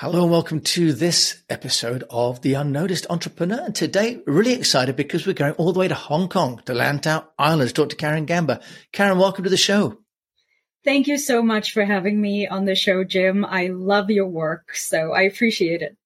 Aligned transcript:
Hello 0.00 0.22
and 0.22 0.30
welcome 0.30 0.60
to 0.60 0.92
this 0.92 1.42
episode 1.50 2.04
of 2.08 2.40
The 2.42 2.54
Unnoticed 2.54 3.08
Entrepreneur. 3.10 3.64
And 3.64 3.74
today, 3.74 4.22
really 4.28 4.52
excited 4.52 4.94
because 4.94 5.26
we're 5.26 5.32
going 5.32 5.54
all 5.54 5.72
the 5.72 5.80
way 5.80 5.88
to 5.88 5.94
Hong 5.96 6.28
Kong, 6.28 6.62
to 6.66 6.72
Lantau 6.72 7.26
Island 7.36 7.70
to 7.70 7.74
talk 7.74 7.88
to 7.88 7.96
Karen 7.96 8.24
Gamba. 8.24 8.60
Karen, 8.92 9.18
welcome 9.18 9.42
to 9.42 9.50
the 9.50 9.56
show. 9.56 9.98
Thank 10.84 11.08
you 11.08 11.18
so 11.18 11.42
much 11.42 11.72
for 11.72 11.84
having 11.84 12.20
me 12.20 12.46
on 12.46 12.64
the 12.64 12.76
show, 12.76 13.02
Jim. 13.02 13.44
I 13.44 13.70
love 13.72 14.08
your 14.08 14.28
work, 14.28 14.76
so 14.76 15.10
I 15.10 15.22
appreciate 15.22 15.82
it. 15.82 15.96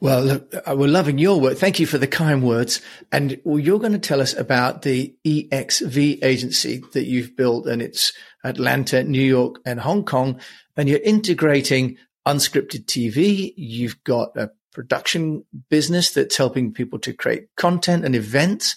Well, 0.00 0.22
look, 0.22 0.54
uh, 0.54 0.76
we're 0.76 0.86
loving 0.88 1.16
your 1.16 1.40
work. 1.40 1.56
Thank 1.56 1.80
you 1.80 1.86
for 1.86 1.96
the 1.96 2.06
kind 2.06 2.42
words. 2.42 2.82
And 3.10 3.40
you're 3.46 3.78
going 3.80 3.92
to 3.92 3.98
tell 3.98 4.20
us 4.20 4.34
about 4.36 4.82
the 4.82 5.16
EXV 5.24 6.22
agency 6.22 6.82
that 6.92 7.06
you've 7.06 7.38
built 7.38 7.66
and 7.66 7.80
it's 7.80 8.12
Atlanta, 8.44 9.02
New 9.02 9.22
York 9.22 9.60
and 9.64 9.80
Hong 9.80 10.04
Kong. 10.04 10.42
And 10.76 10.90
you're 10.90 11.00
integrating 11.02 11.96
unscripted 12.26 12.84
TV. 12.84 13.52
You've 13.56 14.02
got 14.04 14.36
a 14.36 14.50
production 14.72 15.44
business 15.68 16.12
that's 16.12 16.36
helping 16.36 16.72
people 16.72 16.98
to 17.00 17.12
create 17.12 17.48
content 17.56 18.04
and 18.04 18.14
events 18.14 18.76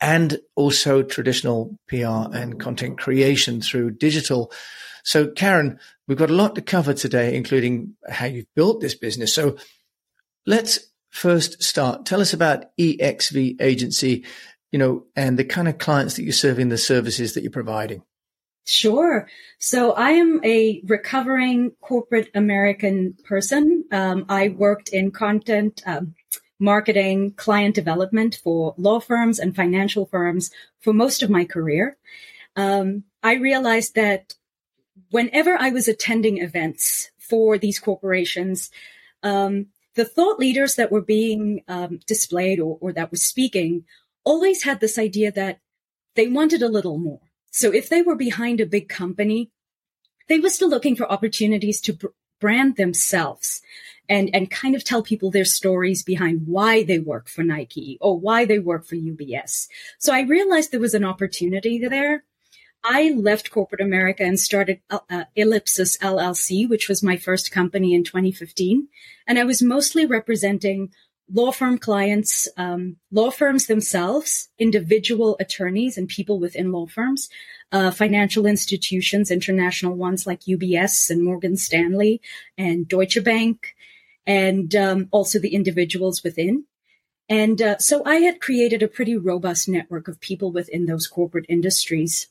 and 0.00 0.38
also 0.54 1.02
traditional 1.02 1.78
PR 1.88 2.32
and 2.32 2.58
content 2.58 2.98
creation 2.98 3.60
through 3.60 3.90
digital. 3.90 4.52
So 5.02 5.28
Karen, 5.28 5.78
we've 6.08 6.18
got 6.18 6.30
a 6.30 6.34
lot 6.34 6.54
to 6.54 6.62
cover 6.62 6.94
today, 6.94 7.36
including 7.36 7.94
how 8.08 8.26
you've 8.26 8.52
built 8.54 8.80
this 8.80 8.94
business. 8.94 9.34
So 9.34 9.56
let's 10.46 10.78
first 11.10 11.62
start. 11.62 12.06
Tell 12.06 12.20
us 12.20 12.32
about 12.32 12.76
EXV 12.78 13.60
agency, 13.60 14.24
you 14.72 14.78
know, 14.78 15.04
and 15.14 15.38
the 15.38 15.44
kind 15.44 15.68
of 15.68 15.78
clients 15.78 16.16
that 16.16 16.24
you're 16.24 16.32
serving, 16.32 16.68
the 16.68 16.78
services 16.78 17.34
that 17.34 17.42
you're 17.42 17.52
providing. 17.52 18.02
Sure. 18.64 19.28
So 19.58 19.92
I 19.92 20.12
am 20.12 20.40
a 20.42 20.80
recovering 20.86 21.72
corporate 21.82 22.30
American 22.34 23.14
person. 23.24 23.84
Um, 23.92 24.24
I 24.28 24.48
worked 24.48 24.88
in 24.88 25.10
content, 25.10 25.82
um, 25.84 26.14
marketing, 26.58 27.32
client 27.32 27.74
development 27.74 28.40
for 28.42 28.74
law 28.78 29.00
firms 29.00 29.38
and 29.38 29.54
financial 29.54 30.06
firms 30.06 30.50
for 30.80 30.94
most 30.94 31.22
of 31.22 31.28
my 31.28 31.44
career. 31.44 31.98
Um, 32.56 33.04
I 33.22 33.34
realized 33.34 33.96
that 33.96 34.34
whenever 35.10 35.56
I 35.60 35.68
was 35.68 35.86
attending 35.86 36.38
events 36.38 37.10
for 37.18 37.58
these 37.58 37.78
corporations, 37.78 38.70
um, 39.22 39.66
the 39.94 40.06
thought 40.06 40.38
leaders 40.38 40.76
that 40.76 40.90
were 40.90 41.02
being 41.02 41.62
um, 41.68 42.00
displayed 42.06 42.60
or, 42.60 42.78
or 42.80 42.92
that 42.92 43.10
was 43.10 43.22
speaking 43.22 43.84
always 44.24 44.62
had 44.62 44.80
this 44.80 44.98
idea 44.98 45.30
that 45.32 45.60
they 46.14 46.28
wanted 46.28 46.62
a 46.62 46.68
little 46.68 46.96
more 46.96 47.20
so 47.54 47.72
if 47.72 47.88
they 47.88 48.02
were 48.02 48.16
behind 48.16 48.60
a 48.60 48.66
big 48.66 48.88
company, 48.88 49.52
they 50.28 50.40
were 50.40 50.48
still 50.48 50.68
looking 50.68 50.96
for 50.96 51.10
opportunities 51.10 51.80
to 51.82 51.92
br- 51.92 52.06
brand 52.40 52.74
themselves 52.74 53.62
and, 54.08 54.28
and 54.34 54.50
kind 54.50 54.74
of 54.74 54.82
tell 54.82 55.04
people 55.04 55.30
their 55.30 55.44
stories 55.44 56.02
behind 56.02 56.48
why 56.48 56.82
they 56.82 56.98
work 56.98 57.28
for 57.28 57.44
Nike 57.44 57.96
or 58.00 58.18
why 58.18 58.44
they 58.44 58.58
work 58.58 58.84
for 58.84 58.96
UBS. 58.96 59.68
So 60.00 60.12
I 60.12 60.22
realized 60.22 60.72
there 60.72 60.80
was 60.80 60.94
an 60.94 61.04
opportunity 61.04 61.78
there. 61.78 62.24
I 62.82 63.12
left 63.12 63.52
corporate 63.52 63.80
America 63.80 64.24
and 64.24 64.38
started 64.38 64.80
uh, 64.90 64.98
uh 65.08 65.24
Ellipsis 65.36 65.96
LLC, 65.98 66.68
which 66.68 66.88
was 66.88 67.04
my 67.04 67.16
first 67.16 67.52
company 67.52 67.94
in 67.94 68.02
2015. 68.02 68.88
And 69.28 69.38
I 69.38 69.44
was 69.44 69.62
mostly 69.62 70.06
representing 70.06 70.90
law 71.32 71.50
firm 71.50 71.78
clients, 71.78 72.48
um, 72.56 72.96
law 73.10 73.30
firms 73.30 73.66
themselves, 73.66 74.48
individual 74.58 75.36
attorneys 75.40 75.96
and 75.96 76.08
people 76.08 76.38
within 76.38 76.70
law 76.70 76.86
firms, 76.86 77.28
uh, 77.72 77.90
financial 77.90 78.46
institutions, 78.46 79.30
international 79.30 79.94
ones 79.94 80.26
like 80.26 80.40
UBS 80.40 81.10
and 81.10 81.24
Morgan 81.24 81.56
Stanley 81.56 82.20
and 82.58 82.86
Deutsche 82.86 83.22
Bank, 83.24 83.74
and 84.26 84.74
um, 84.74 85.08
also 85.10 85.38
the 85.38 85.54
individuals 85.54 86.22
within. 86.22 86.64
And 87.28 87.60
uh, 87.62 87.78
so 87.78 88.04
I 88.04 88.16
had 88.16 88.40
created 88.40 88.82
a 88.82 88.88
pretty 88.88 89.16
robust 89.16 89.68
network 89.68 90.08
of 90.08 90.20
people 90.20 90.52
within 90.52 90.86
those 90.86 91.06
corporate 91.06 91.46
industries. 91.48 92.28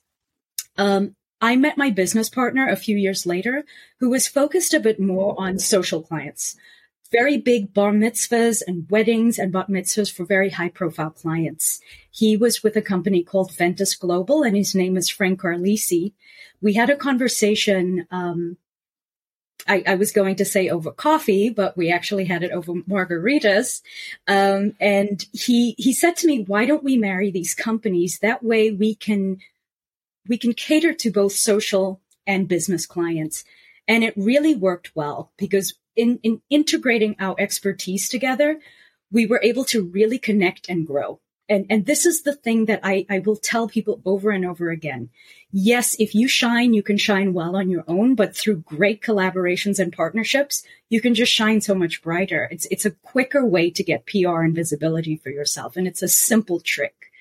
Um, 0.78 1.16
I 1.42 1.56
met 1.56 1.78
my 1.78 1.90
business 1.90 2.30
partner 2.30 2.70
a 2.70 2.76
few 2.76 2.96
years 2.96 3.26
later 3.26 3.66
who 4.00 4.10
was 4.10 4.28
focused 4.28 4.74
a 4.74 4.80
bit 4.80 5.00
more 5.00 5.36
on 5.38 5.60
social 5.60 6.02
clients 6.02 6.56
very 7.14 7.38
big 7.38 7.74
bar 7.74 7.92
mitzvahs 7.92 8.64
and 8.66 8.90
weddings 8.90 9.38
and 9.38 9.54
bat 9.54 9.70
mitzvahs 9.70 10.12
for 10.12 10.26
very 10.26 10.50
high 10.50 10.68
profile 10.68 11.12
clients. 11.12 11.80
He 12.10 12.36
was 12.36 12.64
with 12.64 12.76
a 12.76 12.82
company 12.82 13.24
called 13.24 13.56
Ventus 13.56 13.96
Global 13.96 14.42
and 14.42 14.58
his 14.58 14.74
name 14.74 14.98
is 14.98 15.10
Frank 15.10 15.40
Carlisi. 15.42 16.14
We 16.60 16.74
had 16.74 16.90
a 16.90 16.96
conversation, 16.96 18.08
um, 18.10 18.58
I, 19.68 19.84
I, 19.86 19.96
was 19.96 20.12
going 20.12 20.38
to 20.38 20.46
say 20.46 20.70
over 20.70 20.92
coffee, 20.92 21.50
but 21.50 21.78
we 21.78 21.92
actually 21.92 22.26
had 22.26 22.42
it 22.42 22.52
over 22.52 22.74
margaritas. 22.74 23.82
Um, 24.28 24.74
and 24.82 25.24
he, 25.32 25.76
he 25.78 25.94
said 25.94 26.16
to 26.18 26.28
me, 26.28 26.44
why 26.44 26.66
don't 26.66 26.84
we 26.84 26.98
marry 26.98 27.30
these 27.30 27.54
companies? 27.54 28.20
That 28.20 28.44
way 28.44 28.72
we 28.72 28.96
can, 28.96 29.38
we 30.28 30.38
can 30.38 30.54
cater 30.54 30.94
to 30.94 31.12
both 31.12 31.34
social 31.34 32.02
and 32.26 32.48
business 32.48 32.88
clients. 32.88 33.44
And 33.88 34.04
it 34.04 34.14
really 34.18 34.56
worked 34.56 34.96
well 34.96 35.32
because 35.38 35.76
in, 35.96 36.20
in 36.24 36.42
integrating 36.50 37.16
our 37.20 37.36
expertise 37.38 38.10
together, 38.10 38.60
we 39.12 39.26
were 39.26 39.42
able 39.44 39.64
to 39.66 39.84
really 39.84 40.18
connect 40.18 40.70
and 40.70 40.88
grow. 40.88 41.20
And, 41.50 41.66
and 41.70 41.86
this 41.86 42.06
is 42.06 42.24
the 42.24 42.34
thing 42.36 42.66
that 42.66 42.80
I, 42.84 43.06
I 43.10 43.20
will 43.20 43.36
tell 43.36 43.68
people 43.68 44.02
over 44.06 44.32
and 44.32 44.46
over 44.46 44.70
again. 44.70 45.10
Yes, 45.52 45.96
if 46.00 46.16
you 46.16 46.28
shine, 46.28 46.74
you 46.74 46.82
can 46.82 46.98
shine 46.98 47.34
well 47.34 47.56
on 47.56 47.70
your 47.70 47.84
own, 47.88 48.16
but 48.16 48.36
through 48.36 48.62
great 48.62 49.02
collaborations 49.02 49.78
and 49.78 49.92
partnerships, 49.92 50.64
you 50.90 51.02
can 51.02 51.14
just 51.14 51.34
shine 51.34 51.60
so 51.60 51.76
much 51.76 52.02
brighter. 52.02 52.48
It's, 52.50 52.66
it's 52.72 52.86
a 52.86 52.92
quicker 52.92 53.46
way 53.46 53.70
to 53.72 53.84
get 53.84 54.06
PR 54.06 54.42
and 54.42 54.56
visibility 54.56 55.18
for 55.18 55.30
yourself. 55.30 55.76
And 55.76 55.86
it's 55.86 56.02
a 56.02 56.08
simple 56.08 56.60
trick. 56.60 57.12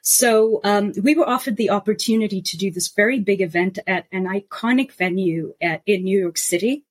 So 0.00 0.60
um, 0.64 0.92
we 1.02 1.14
were 1.14 1.28
offered 1.28 1.56
the 1.56 1.70
opportunity 1.70 2.40
to 2.40 2.56
do 2.56 2.70
this 2.70 2.88
very 2.88 3.20
big 3.20 3.40
event 3.40 3.78
at 3.86 4.06
an 4.12 4.26
iconic 4.26 4.92
venue 4.92 5.54
at, 5.60 5.82
in 5.86 6.04
New 6.04 6.18
York 6.20 6.38
City. 6.38 6.84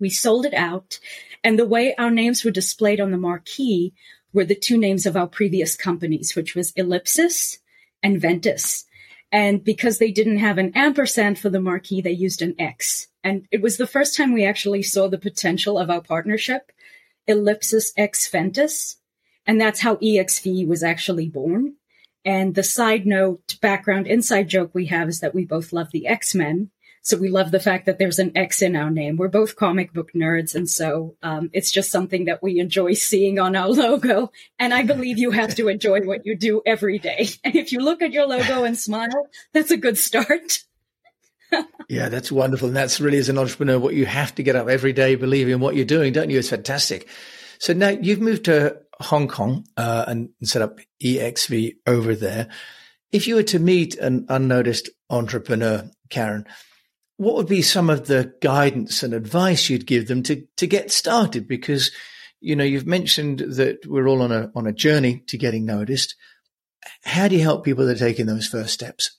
We 0.00 0.10
sold 0.10 0.46
it 0.46 0.54
out. 0.54 0.98
And 1.42 1.58
the 1.58 1.66
way 1.66 1.94
our 1.96 2.10
names 2.10 2.44
were 2.44 2.50
displayed 2.50 3.00
on 3.00 3.10
the 3.10 3.18
marquee 3.18 3.94
were 4.32 4.44
the 4.44 4.54
two 4.54 4.76
names 4.76 5.06
of 5.06 5.16
our 5.16 5.28
previous 5.28 5.76
companies, 5.76 6.34
which 6.34 6.54
was 6.54 6.72
Ellipsis 6.72 7.58
and 8.02 8.20
Ventus. 8.20 8.84
And 9.30 9.64
because 9.64 9.98
they 9.98 10.10
didn't 10.10 10.38
have 10.38 10.58
an 10.58 10.72
ampersand 10.74 11.38
for 11.38 11.50
the 11.50 11.60
marquee, 11.60 12.00
they 12.00 12.12
used 12.12 12.42
an 12.42 12.54
X. 12.58 13.08
And 13.22 13.46
it 13.50 13.62
was 13.62 13.76
the 13.76 13.86
first 13.86 14.16
time 14.16 14.32
we 14.32 14.44
actually 14.44 14.82
saw 14.82 15.08
the 15.08 15.18
potential 15.18 15.78
of 15.78 15.90
our 15.90 16.00
partnership, 16.00 16.70
Ellipsis 17.26 17.92
X 17.96 18.28
Ventus. 18.28 18.96
And 19.46 19.60
that's 19.60 19.80
how 19.80 19.96
EXV 19.96 20.66
was 20.66 20.82
actually 20.82 21.28
born. 21.28 21.74
And 22.24 22.54
the 22.54 22.62
side 22.62 23.06
note, 23.06 23.56
background, 23.60 24.06
inside 24.06 24.48
joke 24.48 24.74
we 24.74 24.86
have 24.86 25.08
is 25.08 25.20
that 25.20 25.34
we 25.34 25.44
both 25.44 25.72
love 25.72 25.90
the 25.92 26.06
X-Men. 26.06 26.70
So 27.04 27.18
we 27.18 27.28
love 27.28 27.50
the 27.50 27.60
fact 27.60 27.84
that 27.84 27.98
there's 27.98 28.18
an 28.18 28.32
X 28.34 28.62
in 28.62 28.74
our 28.74 28.90
name. 28.90 29.16
We're 29.16 29.28
both 29.28 29.56
comic 29.56 29.92
book 29.92 30.12
nerds. 30.14 30.54
And 30.54 30.68
so 30.68 31.16
um, 31.22 31.50
it's 31.52 31.70
just 31.70 31.90
something 31.90 32.24
that 32.24 32.42
we 32.42 32.58
enjoy 32.58 32.94
seeing 32.94 33.38
on 33.38 33.54
our 33.54 33.68
logo. 33.68 34.32
And 34.58 34.72
I 34.72 34.84
believe 34.84 35.18
you 35.18 35.30
have 35.30 35.54
to 35.56 35.68
enjoy 35.68 36.00
what 36.00 36.24
you 36.24 36.34
do 36.34 36.62
every 36.64 36.98
day. 36.98 37.28
And 37.44 37.56
if 37.56 37.72
you 37.72 37.80
look 37.80 38.00
at 38.00 38.12
your 38.12 38.26
logo 38.26 38.64
and 38.64 38.78
smile, 38.78 39.28
that's 39.52 39.70
a 39.70 39.76
good 39.76 39.98
start. 39.98 40.64
yeah, 41.90 42.08
that's 42.08 42.32
wonderful. 42.32 42.68
And 42.68 42.76
that's 42.76 43.00
really, 43.00 43.18
as 43.18 43.28
an 43.28 43.36
entrepreneur, 43.36 43.78
what 43.78 43.94
you 43.94 44.06
have 44.06 44.34
to 44.36 44.42
get 44.42 44.56
up 44.56 44.68
every 44.68 44.94
day 44.94 45.14
believing 45.14 45.52
in 45.52 45.60
what 45.60 45.76
you're 45.76 45.84
doing, 45.84 46.14
don't 46.14 46.30
you? 46.30 46.38
It's 46.38 46.48
fantastic. 46.48 47.06
So 47.58 47.74
now 47.74 47.90
you've 47.90 48.20
moved 48.20 48.46
to 48.46 48.78
Hong 49.00 49.28
Kong 49.28 49.66
uh, 49.76 50.06
and 50.08 50.30
set 50.42 50.62
up 50.62 50.80
EXV 51.02 51.74
over 51.86 52.14
there. 52.14 52.48
If 53.12 53.26
you 53.26 53.34
were 53.34 53.42
to 53.44 53.58
meet 53.58 53.96
an 53.98 54.24
unnoticed 54.30 54.88
entrepreneur, 55.10 55.90
Karen, 56.08 56.46
what 57.16 57.36
would 57.36 57.46
be 57.46 57.62
some 57.62 57.90
of 57.90 58.06
the 58.06 58.34
guidance 58.40 59.02
and 59.02 59.14
advice 59.14 59.68
you'd 59.68 59.86
give 59.86 60.08
them 60.08 60.22
to 60.24 60.46
to 60.56 60.66
get 60.66 60.90
started? 60.90 61.46
Because 61.46 61.90
you 62.40 62.56
know 62.56 62.64
you've 62.64 62.86
mentioned 62.86 63.40
that 63.40 63.86
we're 63.86 64.08
all 64.08 64.22
on 64.22 64.32
a 64.32 64.50
on 64.54 64.66
a 64.66 64.72
journey 64.72 65.22
to 65.28 65.38
getting 65.38 65.64
noticed. 65.64 66.14
How 67.04 67.28
do 67.28 67.36
you 67.36 67.42
help 67.42 67.64
people 67.64 67.86
that 67.86 67.96
are 67.96 68.06
taking 68.06 68.26
those 68.26 68.46
first 68.46 68.74
steps? 68.74 69.18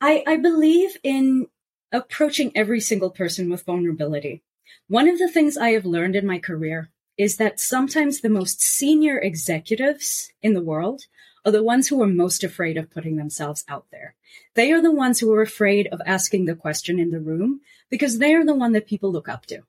I, 0.00 0.22
I 0.26 0.36
believe 0.36 0.96
in 1.02 1.46
approaching 1.92 2.52
every 2.54 2.80
single 2.80 3.10
person 3.10 3.48
with 3.48 3.64
vulnerability. 3.64 4.42
One 4.88 5.08
of 5.08 5.18
the 5.18 5.28
things 5.28 5.56
I 5.56 5.70
have 5.70 5.86
learned 5.86 6.16
in 6.16 6.26
my 6.26 6.38
career 6.38 6.90
is 7.16 7.36
that 7.36 7.58
sometimes 7.58 8.20
the 8.20 8.28
most 8.28 8.60
senior 8.60 9.18
executives 9.18 10.30
in 10.42 10.54
the 10.54 10.62
world 10.62 11.02
are 11.44 11.52
the 11.52 11.62
ones 11.62 11.88
who 11.88 12.02
are 12.02 12.06
most 12.06 12.44
afraid 12.44 12.76
of 12.76 12.90
putting 12.90 13.16
themselves 13.16 13.64
out 13.68 13.86
there. 13.90 14.14
They 14.54 14.72
are 14.72 14.82
the 14.82 14.92
ones 14.92 15.20
who 15.20 15.32
are 15.32 15.42
afraid 15.42 15.86
of 15.88 16.00
asking 16.04 16.44
the 16.44 16.54
question 16.54 16.98
in 16.98 17.10
the 17.10 17.20
room 17.20 17.60
because 17.90 18.18
they 18.18 18.34
are 18.34 18.44
the 18.44 18.54
one 18.54 18.72
that 18.72 18.86
people 18.86 19.12
look 19.12 19.28
up 19.28 19.46
to. 19.46 19.62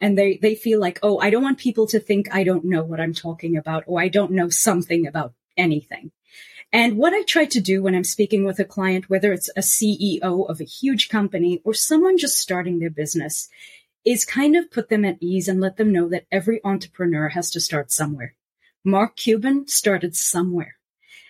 And 0.00 0.16
they, 0.16 0.38
they 0.40 0.54
feel 0.54 0.80
like, 0.80 0.98
oh, 1.02 1.18
I 1.18 1.30
don't 1.30 1.42
want 1.42 1.58
people 1.58 1.86
to 1.88 1.98
think 1.98 2.32
I 2.32 2.44
don't 2.44 2.64
know 2.64 2.84
what 2.84 3.00
I'm 3.00 3.14
talking 3.14 3.56
about 3.56 3.84
or 3.86 4.00
I 4.00 4.08
don't 4.08 4.32
know 4.32 4.48
something 4.48 5.06
about 5.06 5.34
anything. 5.56 6.12
And 6.72 6.98
what 6.98 7.14
I 7.14 7.22
try 7.22 7.46
to 7.46 7.60
do 7.60 7.82
when 7.82 7.94
I'm 7.94 8.04
speaking 8.04 8.44
with 8.44 8.58
a 8.58 8.64
client, 8.64 9.08
whether 9.08 9.32
it's 9.32 9.48
a 9.56 9.60
CEO 9.60 10.48
of 10.48 10.60
a 10.60 10.64
huge 10.64 11.08
company 11.08 11.60
or 11.64 11.72
someone 11.72 12.18
just 12.18 12.38
starting 12.38 12.78
their 12.78 12.90
business, 12.90 13.48
is 14.04 14.24
kind 14.24 14.54
of 14.54 14.70
put 14.70 14.88
them 14.88 15.04
at 15.04 15.16
ease 15.20 15.48
and 15.48 15.60
let 15.60 15.76
them 15.76 15.92
know 15.92 16.08
that 16.08 16.26
every 16.30 16.60
entrepreneur 16.64 17.30
has 17.30 17.50
to 17.50 17.60
start 17.60 17.90
somewhere. 17.90 18.34
Mark 18.84 19.16
Cuban 19.16 19.66
started 19.66 20.14
somewhere 20.14 20.77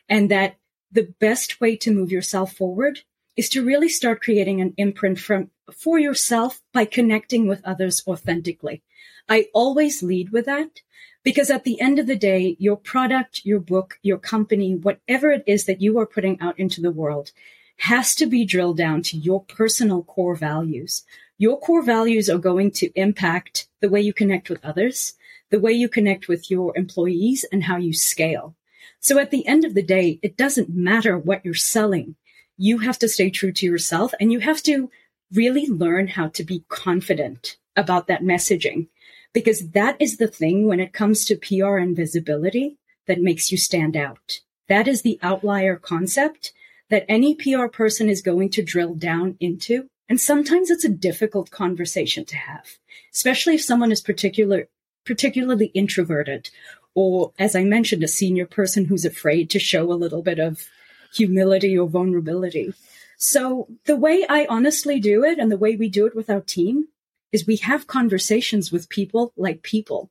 and 0.09 0.31
that 0.31 0.57
the 0.91 1.15
best 1.21 1.61
way 1.61 1.77
to 1.77 1.93
move 1.93 2.11
yourself 2.11 2.53
forward 2.53 3.01
is 3.37 3.49
to 3.51 3.65
really 3.65 3.89
start 3.89 4.23
creating 4.23 4.61
an 4.61 4.75
imprint 4.77 5.19
from 5.19 5.51
for 5.73 5.99
yourself 5.99 6.63
by 6.73 6.85
connecting 6.85 7.47
with 7.47 7.61
others 7.65 8.03
authentically. 8.07 8.83
I 9.29 9.49
always 9.53 10.03
lead 10.03 10.31
with 10.31 10.47
that 10.47 10.81
because 11.23 11.51
at 11.51 11.65
the 11.65 11.81
end 11.81 11.99
of 11.99 12.07
the 12.07 12.17
day, 12.17 12.57
your 12.59 12.77
product, 12.77 13.43
your 13.45 13.61
book, 13.61 13.99
your 14.03 14.19
company, 14.19 14.75
whatever 14.75 15.31
it 15.31 15.45
is 15.47 15.67
that 15.67 15.83
you 15.83 15.99
are 15.99 16.07
putting 16.07 16.41
out 16.41 16.59
into 16.59 16.81
the 16.81 16.91
world 16.91 17.33
has 17.79 18.15
to 18.17 18.27
be 18.27 18.45
drilled 18.45 18.77
down 18.77 19.03
to 19.03 19.17
your 19.17 19.45
personal 19.45 20.03
core 20.03 20.35
values. 20.35 21.05
Your 21.37 21.61
core 21.61 21.83
values 21.83 22.29
are 22.29 22.39
going 22.39 22.73
to 22.73 22.91
impact 22.95 23.69
the 23.81 23.89
way 23.89 24.01
you 24.01 24.13
connect 24.13 24.51
with 24.51 24.65
others, 24.65 25.15
the 25.51 25.61
way 25.61 25.73
you 25.73 25.89
connect 25.89 26.29
with 26.29 26.51
your 26.51 26.77
employees 26.77 27.45
and 27.53 27.63
how 27.63 27.77
you 27.77 27.93
scale. 27.93 28.57
So 29.01 29.19
at 29.19 29.31
the 29.31 29.47
end 29.47 29.65
of 29.65 29.75
the 29.75 29.83
day, 29.83 30.19
it 30.23 30.37
doesn't 30.37 30.71
matter 30.71 31.17
what 31.19 31.45
you're 31.45 31.55
selling. 31.55 32.17
You 32.57 32.79
have 32.79 32.99
to 33.01 33.09
stay 33.09 33.31
true 33.31 33.53
to 33.53 33.67
yourself 33.67 34.13
and 34.21 34.33
you 34.33 34.41
have 34.41 34.63
to 34.65 34.91
really 35.33 35.67
learn 35.67 36.09
how 36.09 36.29
to 36.29 36.45
be 36.45 36.65
confident 36.69 37.57
about 37.77 38.07
that 38.09 38.23
messaging 38.23 38.89
because 39.33 39.71
that 39.71 39.97
is 40.01 40.17
the 40.17 40.27
thing 40.27 40.67
when 40.67 40.81
it 40.81 40.93
comes 40.93 41.25
to 41.25 41.37
PR 41.37 41.77
and 41.77 41.97
visibility 41.97 42.79
that 43.07 43.21
makes 43.21 43.53
you 43.53 43.59
stand 43.59 43.97
out. 43.97 44.41
That 44.69 44.89
is 44.89 45.03
the 45.03 45.19
outlier 45.23 45.77
concept 45.77 46.53
that 46.91 47.07
any 47.09 47.35
PR 47.35 47.67
person 47.67 48.09
is 48.09 48.23
going 48.23 48.51
to 48.51 48.63
drill 48.63 48.95
down 48.95 49.37
into. 49.41 49.89
And 50.09 50.21
sometimes 50.21 50.71
it's 50.71 50.85
a 50.85 50.89
difficult 50.89 51.51
conversation 51.51 52.25
to 52.27 52.37
have, 52.37 52.79
especially 53.13 53.57
if 53.57 53.63
someone 53.63 53.93
is 53.93 54.01
particular, 54.01 54.69
particularly 55.05 55.67
introverted 55.67 56.51
or 56.95 57.33
as 57.39 57.55
I 57.55 57.65
mentioned, 57.65 58.03
a 58.03 58.09
senior 58.09 58.47
person 58.47 58.87
who's 58.87 59.05
afraid 59.05 59.51
to 59.51 59.59
show 59.59 59.93
a 59.93 59.95
little 59.95 60.23
bit 60.23 60.39
of 60.39 60.67
humility 61.15 61.79
or 61.79 61.89
vulnerability. 61.89 62.73
So 63.17 63.69
the 63.87 63.97
way 63.97 64.25
I 64.29 64.47
honestly 64.49 65.01
do 65.01 65.25
it 65.25 65.39
and 65.39 65.51
the 65.51 65.59
way 65.59 65.77
we 65.77 65.89
do 65.89 66.07
it 66.07 66.15
with 66.15 66.31
our 66.31 66.41
team 66.41 66.89
is 67.33 67.47
we 67.47 67.57
have 67.57 67.87
conversations 67.87 68.71
with 68.73 68.89
people 68.89 69.33
like 69.37 69.63
people. 69.63 70.11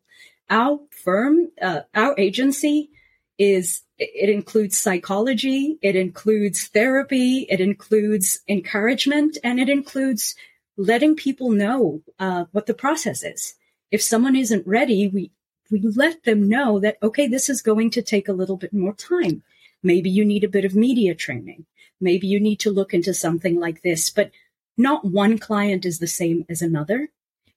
Our 0.49 0.79
firm, 1.03 1.51
uh, 1.61 1.81
our 1.95 2.15
agency 2.17 2.89
is 3.37 3.83
it 3.97 4.29
includes 4.29 4.77
psychology, 4.77 5.77
it 5.81 5.95
includes 5.95 6.67
therapy, 6.67 7.47
it 7.49 7.59
includes 7.59 8.41
encouragement, 8.47 9.37
and 9.43 9.59
it 9.59 9.69
includes 9.69 10.35
letting 10.77 11.15
people 11.15 11.51
know 11.51 12.01
uh, 12.19 12.45
what 12.51 12.67
the 12.67 12.73
process 12.73 13.23
is. 13.23 13.55
If 13.91 14.01
someone 14.01 14.35
isn't 14.35 14.67
ready, 14.67 15.07
we 15.07 15.31
we 15.71 15.81
let 15.81 16.23
them 16.23 16.47
know 16.47 16.79
that 16.79 16.97
okay, 17.01 17.27
this 17.27 17.49
is 17.49 17.61
going 17.61 17.89
to 17.91 18.01
take 18.01 18.27
a 18.27 18.33
little 18.33 18.57
bit 18.57 18.73
more 18.73 18.93
time. 18.93 19.43
Maybe 19.83 20.09
you 20.09 20.25
need 20.25 20.43
a 20.43 20.49
bit 20.49 20.65
of 20.65 20.75
media 20.75 21.15
training. 21.15 21.65
Maybe 21.99 22.27
you 22.27 22.39
need 22.39 22.59
to 22.61 22.71
look 22.71 22.93
into 22.93 23.13
something 23.13 23.59
like 23.59 23.81
this, 23.81 24.09
but 24.09 24.31
not 24.77 25.05
one 25.05 25.37
client 25.37 25.85
is 25.85 25.99
the 25.99 26.07
same 26.07 26.45
as 26.49 26.61
another. 26.61 27.09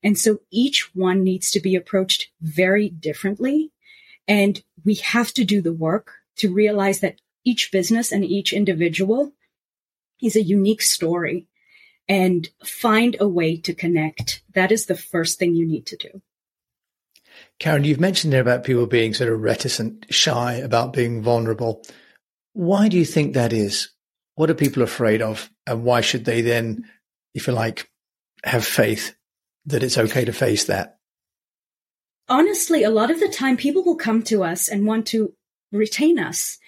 And 0.02 0.18
so 0.18 0.40
each 0.50 0.94
one 0.94 1.22
needs 1.22 1.50
to 1.50 1.60
be 1.60 1.76
approached 1.76 2.30
very 2.40 2.88
differently. 2.88 3.70
And 4.26 4.62
we 4.84 4.94
have 4.94 5.32
to 5.34 5.44
do 5.44 5.60
the 5.60 5.72
work 5.72 6.12
to 6.36 6.52
realize 6.52 7.00
that 7.00 7.20
each 7.44 7.70
business 7.70 8.12
and 8.12 8.24
each 8.24 8.52
individual 8.52 9.32
is 10.22 10.36
a 10.36 10.42
unique 10.42 10.82
story 10.82 11.46
and 12.08 12.48
find 12.64 13.16
a 13.20 13.28
way 13.28 13.56
to 13.56 13.74
connect. 13.74 14.42
That 14.54 14.72
is 14.72 14.86
the 14.86 14.96
first 14.96 15.38
thing 15.38 15.54
you 15.54 15.66
need 15.66 15.86
to 15.86 15.96
do. 15.96 16.22
Karen, 17.60 17.84
you've 17.84 18.00
mentioned 18.00 18.32
there 18.32 18.40
about 18.40 18.64
people 18.64 18.86
being 18.86 19.14
sort 19.14 19.32
of 19.32 19.40
reticent, 19.40 20.06
shy 20.10 20.54
about 20.54 20.92
being 20.92 21.22
vulnerable. 21.22 21.84
Why 22.54 22.88
do 22.88 22.98
you 22.98 23.04
think 23.04 23.34
that 23.34 23.52
is? 23.52 23.90
What 24.34 24.50
are 24.50 24.54
people 24.54 24.82
afraid 24.82 25.22
of? 25.22 25.50
And 25.66 25.84
why 25.84 26.00
should 26.00 26.24
they 26.24 26.40
then, 26.40 26.88
if 27.34 27.46
you 27.46 27.52
like, 27.52 27.88
have 28.42 28.64
faith 28.64 29.14
that 29.66 29.82
it's 29.84 29.98
okay 29.98 30.24
to 30.24 30.32
face 30.32 30.64
that? 30.64 30.96
honestly, 32.30 32.84
a 32.84 32.90
lot 32.90 33.10
of 33.10 33.20
the 33.20 33.28
time 33.28 33.56
people 33.56 33.84
will 33.84 33.96
come 33.96 34.22
to 34.22 34.44
us 34.44 34.68
and 34.68 34.86
want 34.86 35.06
to 35.08 35.34
retain 35.72 36.18
us 36.18 36.58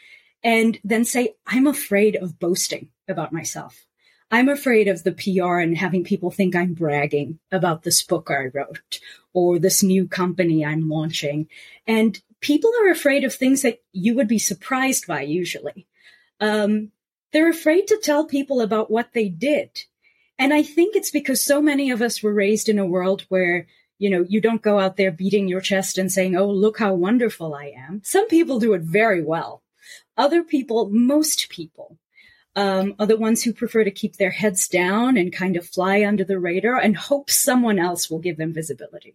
and 0.43 0.79
then 0.83 1.05
say, 1.05 1.35
I'm 1.47 1.69
afraid 1.69 2.17
of 2.17 2.39
boasting 2.39 2.91
about 3.09 3.33
myself. 3.33 3.87
I'm 4.33 4.49
afraid 4.49 4.89
of 4.89 5.05
the 5.05 5.13
PR 5.13 5.59
and 5.59 5.77
having 5.77 6.05
people 6.05 6.31
think 6.31 6.57
I'm 6.57 6.73
bragging 6.73 7.39
about 7.53 7.83
this 7.83 8.03
book 8.03 8.31
I 8.31 8.47
wrote 8.55 8.99
or 9.35 9.59
this 9.59 9.83
new 9.83 10.09
company 10.09 10.65
I'm 10.65 10.89
launching. 10.89 11.49
And 11.87 12.21
people 12.41 12.73
are 12.83 12.91
afraid 12.91 13.25
of 13.25 13.35
things 13.35 13.61
that 13.63 13.83
you 13.93 14.15
would 14.15 14.29
be 14.29 14.39
surprised 14.39 15.07
by 15.07 15.23
usually. 15.23 15.87
Um, 16.41 16.93
they're 17.33 17.51
afraid 17.51 17.87
to 17.89 18.01
tell 18.03 18.25
people 18.25 18.63
about 18.63 18.91
what 18.91 19.13
they 19.13 19.29
did. 19.29 19.85
And 20.39 20.53
I 20.53 20.63
think 20.63 20.97
it's 20.97 21.11
because 21.11 21.45
so 21.45 21.61
many 21.61 21.91
of 21.91 22.01
us 22.03 22.23
were 22.23 22.33
raised 22.33 22.69
in 22.69 22.79
a 22.79 22.87
world 22.87 23.27
where 23.29 23.67
you 24.03 24.11
know, 24.11 24.27
you 24.29 24.41
don't 24.41 24.63
go 24.63 24.81
out 24.81 24.97
there 24.97 25.13
beating 25.13 25.47
your 25.47 25.61
chest 25.61 25.97
and 25.97 26.11
saying, 26.11 26.35
Oh, 26.35 26.51
look 26.51 26.81
how 26.81 26.93
wonderful 26.93 27.55
I 27.55 27.67
am. 27.67 28.01
Some 28.03 28.27
people 28.27 28.59
do 28.59 28.73
it 28.73 28.83
very 28.83 29.23
well. 29.23 29.63
Other 30.17 30.43
people, 30.43 30.91
most 30.91 31.49
people, 31.49 31.99
um, 32.55 32.95
are 32.99 33.07
the 33.07 33.17
ones 33.17 33.43
who 33.43 33.53
prefer 33.53 33.85
to 33.85 33.91
keep 33.91 34.17
their 34.17 34.31
heads 34.31 34.69
down 34.69 35.17
and 35.17 35.33
kind 35.33 35.57
of 35.57 35.67
fly 35.67 36.05
under 36.05 36.25
the 36.25 36.39
radar 36.39 36.77
and 36.77 36.97
hope 36.97 37.31
someone 37.31 37.79
else 37.79 38.11
will 38.11 38.19
give 38.19 38.37
them 38.37 38.53
visibility. 38.53 39.15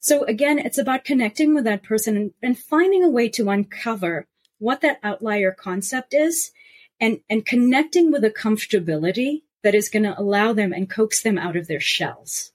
So 0.00 0.24
again, 0.24 0.58
it's 0.58 0.78
about 0.78 1.04
connecting 1.04 1.54
with 1.54 1.64
that 1.64 1.82
person 1.82 2.16
and, 2.16 2.32
and 2.42 2.58
finding 2.58 3.04
a 3.04 3.10
way 3.10 3.28
to 3.30 3.50
uncover 3.50 4.26
what 4.58 4.80
that 4.82 5.00
outlier 5.02 5.52
concept 5.52 6.14
is 6.14 6.52
and, 7.00 7.20
and 7.28 7.46
connecting 7.46 8.10
with 8.10 8.24
a 8.24 8.30
comfortability 8.30 9.42
that 9.62 9.74
is 9.74 9.88
going 9.88 10.02
to 10.02 10.18
allow 10.18 10.52
them 10.52 10.72
and 10.72 10.88
coax 10.88 11.22
them 11.22 11.38
out 11.38 11.56
of 11.56 11.66
their 11.66 11.80
shells. 11.80 12.52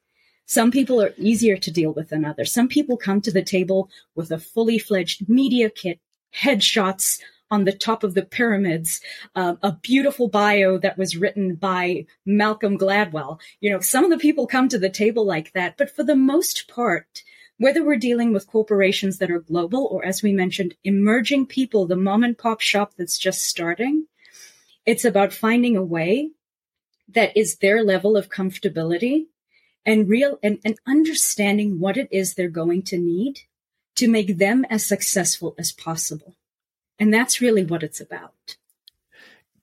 Some 0.48 0.72
people 0.72 1.02
are 1.02 1.14
easier 1.18 1.58
to 1.58 1.72
deal 1.72 1.92
with 1.92 2.10
than 2.10 2.26
others. 2.26 2.54
Some 2.54 2.68
people 2.68 2.98
come 2.98 3.22
to 3.22 3.32
the 3.32 3.44
table 3.44 3.90
with 4.14 4.32
a 4.32 4.38
fully 4.38 4.78
fledged 4.78 5.28
media 5.28 5.70
kit, 5.70 6.00
headshots 6.36 7.20
on 7.56 7.64
the 7.64 7.72
top 7.72 8.04
of 8.04 8.14
the 8.14 8.26
pyramids, 8.26 9.00
uh, 9.34 9.56
a 9.64 9.72
beautiful 9.72 10.28
bio 10.28 10.78
that 10.78 10.98
was 10.98 11.16
written 11.16 11.56
by 11.56 12.06
Malcolm 12.26 12.78
Gladwell. 12.78 13.40
You 13.62 13.72
know, 13.72 13.80
some 13.80 14.04
of 14.04 14.12
the 14.12 14.18
people 14.18 14.46
come 14.46 14.68
to 14.68 14.78
the 14.78 14.90
table 14.90 15.26
like 15.26 15.54
that, 15.54 15.78
but 15.78 15.90
for 15.90 16.04
the 16.04 16.18
most 16.18 16.68
part, 16.68 17.24
whether 17.58 17.82
we're 17.82 17.96
dealing 17.96 18.34
with 18.34 18.46
corporations 18.46 19.20
that 19.20 19.32
are 19.32 19.40
global 19.40 19.86
or, 19.86 20.04
as 20.04 20.22
we 20.22 20.34
mentioned, 20.34 20.76
emerging 20.84 21.46
people, 21.46 21.88
the 21.88 21.96
mom 21.96 22.26
and 22.26 22.38
pop 22.38 22.60
shop 22.60 22.92
that's 22.98 23.18
just 23.18 23.44
starting, 23.44 24.08
it's 24.86 25.06
about 25.06 25.32
finding 25.32 25.78
a 25.78 25.84
way 25.84 26.32
that 27.08 27.38
is 27.38 27.60
their 27.60 27.82
level 27.86 28.18
of 28.18 28.30
comfortability 28.30 29.28
and 29.86 30.10
real 30.10 30.40
and, 30.44 30.60
and 30.66 30.78
understanding 30.86 31.80
what 31.80 31.96
it 31.96 32.10
is 32.12 32.34
they're 32.34 32.50
going 32.50 32.84
to 32.84 32.98
need 32.98 33.40
to 33.96 34.10
make 34.10 34.38
them 34.38 34.66
as 34.70 34.86
successful 34.86 35.56
as 35.58 35.72
possible. 35.72 36.36
And 37.00 37.14
that's 37.14 37.42
really 37.42 37.66
what 37.66 37.84
it's 37.84 38.00
about. 38.00 38.56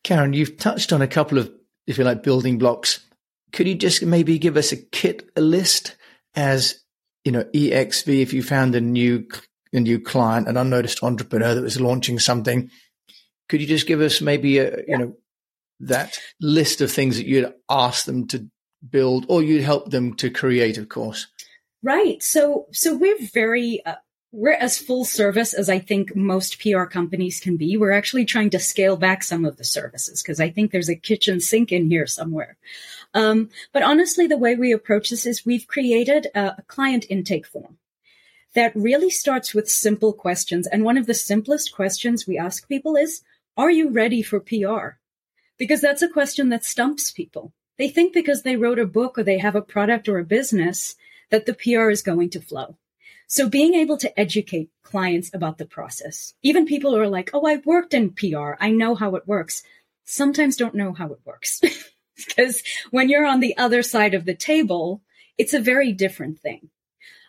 Karen, 0.02 0.32
you've 0.32 0.56
touched 0.56 0.92
on 0.92 1.02
a 1.02 1.06
couple 1.06 1.38
of, 1.38 1.50
if 1.86 1.98
you 1.98 2.04
like, 2.04 2.22
building 2.22 2.58
blocks. 2.58 3.06
Could 3.52 3.68
you 3.68 3.74
just 3.74 4.02
maybe 4.02 4.38
give 4.38 4.56
us 4.56 4.72
a 4.72 4.76
kit, 4.76 5.30
a 5.36 5.40
list 5.40 5.96
as, 6.34 6.80
you 7.24 7.32
know, 7.32 7.44
EXV, 7.44 8.20
if 8.20 8.32
you 8.32 8.42
found 8.42 8.74
a 8.74 8.80
new, 8.80 9.26
a 9.72 9.80
new 9.80 10.00
client, 10.00 10.48
an 10.48 10.56
unnoticed 10.56 11.02
entrepreneur 11.02 11.54
that 11.54 11.62
was 11.62 11.80
launching 11.80 12.18
something, 12.18 12.70
could 13.48 13.60
you 13.60 13.66
just 13.66 13.86
give 13.86 14.00
us 14.00 14.20
maybe 14.20 14.58
a, 14.58 14.70
yeah. 14.70 14.82
you 14.88 14.98
know, 14.98 15.16
that 15.80 16.18
list 16.40 16.80
of 16.80 16.90
things 16.90 17.16
that 17.16 17.26
you'd 17.26 17.52
ask 17.68 18.06
them 18.06 18.26
to 18.28 18.48
build 18.88 19.26
or 19.28 19.42
you'd 19.42 19.62
help 19.62 19.90
them 19.90 20.14
to 20.14 20.30
create, 20.30 20.78
of 20.78 20.88
course. 20.88 21.26
Right. 21.82 22.22
So, 22.22 22.66
so 22.72 22.96
we're 22.96 23.18
very, 23.32 23.84
uh, 23.84 23.96
we're 24.32 24.52
as 24.52 24.78
full 24.78 25.04
service 25.04 25.52
as 25.52 25.68
I 25.68 25.78
think 25.78 26.16
most 26.16 26.58
PR 26.58 26.84
companies 26.84 27.38
can 27.38 27.58
be. 27.58 27.76
We're 27.76 27.92
actually 27.92 28.24
trying 28.24 28.48
to 28.50 28.58
scale 28.58 28.96
back 28.96 29.22
some 29.22 29.44
of 29.44 29.58
the 29.58 29.64
services 29.64 30.22
because 30.22 30.40
I 30.40 30.48
think 30.48 30.72
there's 30.72 30.88
a 30.88 30.96
kitchen 30.96 31.38
sink 31.38 31.70
in 31.70 31.90
here 31.90 32.06
somewhere. 32.06 32.56
Um, 33.12 33.50
but 33.72 33.82
honestly, 33.82 34.26
the 34.26 34.38
way 34.38 34.54
we 34.54 34.72
approach 34.72 35.10
this 35.10 35.26
is 35.26 35.44
we've 35.44 35.66
created 35.66 36.28
a, 36.34 36.54
a 36.58 36.62
client 36.66 37.04
intake 37.10 37.46
form 37.46 37.76
that 38.54 38.74
really 38.74 39.10
starts 39.10 39.54
with 39.54 39.70
simple 39.70 40.14
questions. 40.14 40.66
And 40.66 40.82
one 40.82 40.96
of 40.96 41.06
the 41.06 41.14
simplest 41.14 41.74
questions 41.74 42.26
we 42.26 42.38
ask 42.38 42.66
people 42.66 42.96
is, 42.96 43.22
are 43.58 43.70
you 43.70 43.90
ready 43.90 44.22
for 44.22 44.40
PR? 44.40 44.96
Because 45.58 45.82
that's 45.82 46.02
a 46.02 46.08
question 46.08 46.48
that 46.48 46.64
stumps 46.64 47.10
people. 47.10 47.52
They 47.76 47.88
think 47.88 48.14
because 48.14 48.42
they 48.42 48.56
wrote 48.56 48.78
a 48.78 48.86
book 48.86 49.18
or 49.18 49.22
they 49.22 49.38
have 49.38 49.56
a 49.56 49.62
product 49.62 50.08
or 50.08 50.18
a 50.18 50.24
business 50.24 50.96
that 51.30 51.44
the 51.44 51.54
PR 51.54 51.90
is 51.90 52.02
going 52.02 52.30
to 52.30 52.40
flow. 52.40 52.76
So 53.32 53.48
being 53.48 53.72
able 53.72 53.96
to 53.96 54.20
educate 54.20 54.68
clients 54.82 55.30
about 55.32 55.56
the 55.56 55.64
process, 55.64 56.34
even 56.42 56.66
people 56.66 56.90
who 56.90 57.00
are 57.00 57.08
like, 57.08 57.30
Oh, 57.32 57.46
I 57.46 57.62
worked 57.64 57.94
in 57.94 58.10
PR. 58.10 58.56
I 58.60 58.68
know 58.68 58.94
how 58.94 59.14
it 59.14 59.26
works. 59.26 59.62
Sometimes 60.04 60.54
don't 60.54 60.74
know 60.74 60.92
how 60.92 61.06
it 61.06 61.20
works 61.24 61.62
because 62.16 62.62
when 62.90 63.08
you're 63.08 63.24
on 63.24 63.40
the 63.40 63.56
other 63.56 63.82
side 63.82 64.12
of 64.12 64.26
the 64.26 64.34
table, 64.34 65.00
It's 65.38 65.54
a 65.54 65.60
very 65.60 65.92
different 65.94 66.40
thing. 66.40 66.68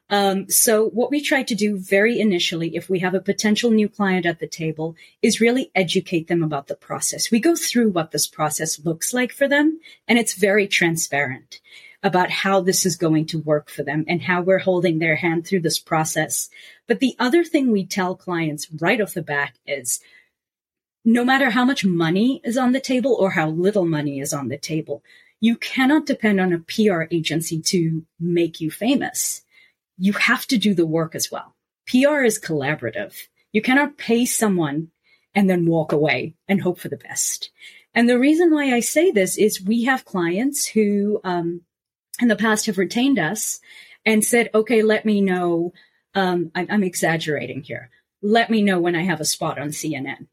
Um, 0.09 0.49
so 0.49 0.89
what 0.89 1.09
we 1.09 1.21
try 1.21 1.41
to 1.43 1.55
do 1.55 1.77
very 1.77 2.19
initially, 2.19 2.75
if 2.75 2.89
we 2.89 2.99
have 2.99 3.13
a 3.13 3.21
potential 3.31 3.71
new 3.71 3.87
client 3.87 4.25
at 4.25 4.39
the 4.39 4.55
table, 4.63 4.97
is 5.21 5.39
really 5.39 5.71
educate 5.73 6.27
them 6.27 6.43
about 6.43 6.67
the 6.67 6.75
process. 6.75 7.31
We 7.31 7.39
go 7.39 7.55
through 7.55 7.91
what 7.91 8.11
this 8.11 8.27
process 8.27 8.77
looks 8.83 9.13
like 9.13 9.31
for 9.31 9.47
them, 9.47 9.79
and 10.05 10.19
it's 10.19 10.33
very 10.33 10.67
transparent 10.67 11.61
about 12.03 12.29
how 12.29 12.61
this 12.61 12.85
is 12.85 12.95
going 12.97 13.25
to 13.25 13.39
work 13.39 13.69
for 13.69 13.81
them 13.81 14.03
and 14.07 14.21
how 14.21 14.41
we're 14.41 14.59
holding 14.59 14.99
their 14.99 15.15
hand 15.15 15.47
through 15.47 15.61
this 15.61 15.79
process. 15.79 16.49
But 16.87 16.99
the 16.99 17.15
other 17.17 17.43
thing 17.43 17.71
we 17.71 17.85
tell 17.85 18.15
clients 18.15 18.67
right 18.79 18.99
off 18.99 19.13
the 19.13 19.21
bat 19.21 19.57
is 19.65 20.01
no 21.05 21.23
matter 21.23 21.49
how 21.49 21.65
much 21.65 21.85
money 21.85 22.41
is 22.43 22.57
on 22.57 22.73
the 22.73 22.81
table 22.81 23.15
or 23.17 23.31
how 23.31 23.49
little 23.49 23.85
money 23.85 24.19
is 24.19 24.33
on 24.33 24.49
the 24.49 24.57
table, 24.57 25.01
you 25.39 25.55
cannot 25.55 26.05
depend 26.05 26.39
on 26.39 26.53
a 26.53 26.59
PR 26.59 27.03
agency 27.09 27.61
to 27.61 28.05
make 28.19 28.61
you 28.61 28.69
famous 28.69 29.43
you 29.97 30.13
have 30.13 30.45
to 30.47 30.57
do 30.57 30.73
the 30.73 30.85
work 30.85 31.15
as 31.15 31.31
well. 31.31 31.55
PR 31.87 32.23
is 32.23 32.39
collaborative. 32.39 33.27
You 33.51 33.61
cannot 33.61 33.97
pay 33.97 34.25
someone 34.25 34.89
and 35.35 35.49
then 35.49 35.65
walk 35.65 35.91
away 35.91 36.35
and 36.47 36.61
hope 36.61 36.79
for 36.79 36.89
the 36.89 36.97
best. 36.97 37.51
And 37.93 38.09
the 38.09 38.19
reason 38.19 38.51
why 38.51 38.73
I 38.73 38.79
say 38.79 39.11
this 39.11 39.37
is 39.37 39.61
we 39.61 39.83
have 39.83 40.05
clients 40.05 40.65
who, 40.65 41.19
um, 41.23 41.61
in 42.23 42.27
the 42.27 42.35
past 42.35 42.65
have 42.65 42.77
retained 42.77 43.19
us 43.19 43.59
and 44.05 44.25
said, 44.25 44.49
okay, 44.55 44.81
let 44.81 45.05
me 45.05 45.21
know. 45.21 45.73
Um, 46.15 46.51
I, 46.55 46.65
I'm 46.69 46.83
exaggerating 46.83 47.61
here. 47.61 47.89
Let 48.21 48.49
me 48.49 48.63
know 48.63 48.79
when 48.79 48.95
I 48.95 49.03
have 49.03 49.21
a 49.21 49.25
spot 49.25 49.59
on 49.59 49.69
CNN. 49.69 50.27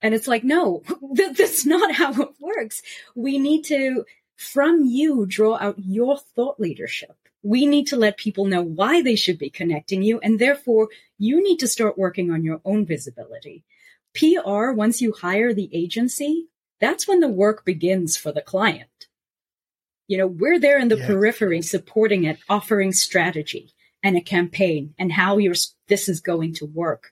And 0.00 0.14
it's 0.14 0.28
like, 0.28 0.44
no, 0.44 0.82
that's 1.12 1.66
not 1.66 1.92
how 2.00 2.12
it 2.12 2.28
works. 2.40 2.82
We 3.14 3.38
need 3.38 3.64
to, 3.64 4.04
from 4.36 4.84
you, 4.84 5.26
draw 5.26 5.56
out 5.56 5.76
your 5.78 6.18
thought 6.18 6.60
leadership 6.60 7.16
we 7.42 7.66
need 7.66 7.88
to 7.88 7.96
let 7.96 8.16
people 8.16 8.46
know 8.46 8.62
why 8.62 9.02
they 9.02 9.16
should 9.16 9.38
be 9.38 9.50
connecting 9.50 10.02
you. 10.02 10.20
And 10.20 10.38
therefore, 10.38 10.88
you 11.18 11.42
need 11.42 11.58
to 11.58 11.68
start 11.68 11.98
working 11.98 12.30
on 12.30 12.44
your 12.44 12.60
own 12.64 12.86
visibility. 12.86 13.64
PR, 14.14 14.70
once 14.70 15.00
you 15.00 15.12
hire 15.12 15.52
the 15.52 15.68
agency, 15.72 16.46
that's 16.80 17.08
when 17.08 17.20
the 17.20 17.28
work 17.28 17.64
begins 17.64 18.16
for 18.16 18.32
the 18.32 18.42
client. 18.42 19.08
You 20.12 20.18
know, 20.18 20.26
we're 20.26 20.58
there 20.58 20.78
in 20.78 20.88
the 20.88 20.98
yeah. 20.98 21.06
periphery 21.06 21.62
supporting 21.62 22.24
it, 22.24 22.38
offering 22.46 22.92
strategy 22.92 23.72
and 24.02 24.14
a 24.14 24.20
campaign 24.20 24.92
and 24.98 25.10
how 25.10 25.38
your 25.38 25.54
this 25.88 26.06
is 26.06 26.20
going 26.20 26.52
to 26.56 26.66
work. 26.66 27.10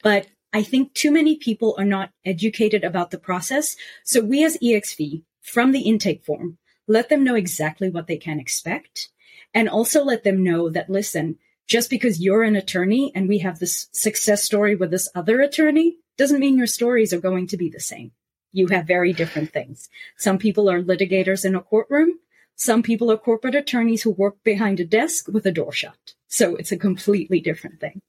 But 0.00 0.28
I 0.52 0.62
think 0.62 0.94
too 0.94 1.10
many 1.10 1.38
people 1.38 1.74
are 1.76 1.84
not 1.84 2.12
educated 2.24 2.84
about 2.84 3.10
the 3.10 3.18
process. 3.18 3.74
So 4.04 4.20
we 4.20 4.44
as 4.44 4.56
EXV, 4.58 5.24
from 5.42 5.72
the 5.72 5.80
intake 5.80 6.24
form, 6.24 6.58
let 6.86 7.08
them 7.08 7.24
know 7.24 7.34
exactly 7.34 7.90
what 7.90 8.06
they 8.06 8.16
can 8.16 8.38
expect 8.38 9.08
and 9.52 9.68
also 9.68 10.04
let 10.04 10.22
them 10.22 10.44
know 10.44 10.68
that, 10.70 10.88
listen, 10.88 11.38
just 11.66 11.90
because 11.90 12.20
you're 12.20 12.44
an 12.44 12.54
attorney 12.54 13.10
and 13.12 13.28
we 13.28 13.38
have 13.38 13.58
this 13.58 13.88
success 13.90 14.44
story 14.44 14.76
with 14.76 14.92
this 14.92 15.08
other 15.16 15.40
attorney 15.40 15.96
doesn't 16.16 16.38
mean 16.38 16.56
your 16.56 16.68
stories 16.68 17.12
are 17.12 17.18
going 17.18 17.48
to 17.48 17.56
be 17.56 17.70
the 17.70 17.80
same. 17.80 18.12
You 18.52 18.68
have 18.68 18.86
very 18.86 19.12
different 19.12 19.52
things. 19.52 19.88
Some 20.16 20.38
people 20.38 20.70
are 20.70 20.80
litigators 20.80 21.44
in 21.44 21.56
a 21.56 21.60
courtroom. 21.60 22.20
Some 22.56 22.82
people 22.82 23.12
are 23.12 23.18
corporate 23.18 23.54
attorneys 23.54 24.02
who 24.02 24.10
work 24.10 24.42
behind 24.42 24.80
a 24.80 24.84
desk 24.84 25.28
with 25.28 25.46
a 25.46 25.52
door 25.52 25.72
shut. 25.72 26.14
So 26.26 26.56
it's 26.56 26.72
a 26.72 26.76
completely 26.76 27.40
different 27.40 27.80
thing. 27.80 28.00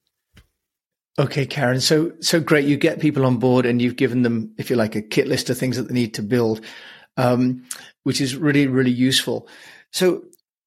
Okay, 1.19 1.45
Karen. 1.45 1.81
So, 1.81 2.13
so 2.21 2.39
great. 2.39 2.65
You 2.65 2.77
get 2.77 2.99
people 2.99 3.25
on 3.25 3.37
board 3.37 3.65
and 3.65 3.81
you've 3.81 3.95
given 3.95 4.21
them, 4.21 4.53
if 4.57 4.69
you 4.69 4.75
like, 4.75 4.95
a 4.95 5.01
kit 5.01 5.27
list 5.27 5.49
of 5.49 5.57
things 5.57 5.75
that 5.77 5.87
they 5.87 5.93
need 5.93 6.13
to 6.13 6.21
build, 6.21 6.61
um, 7.17 7.63
which 8.03 8.21
is 8.21 8.35
really, 8.35 8.67
really 8.67 8.91
useful. 8.91 9.49
So 9.91 10.23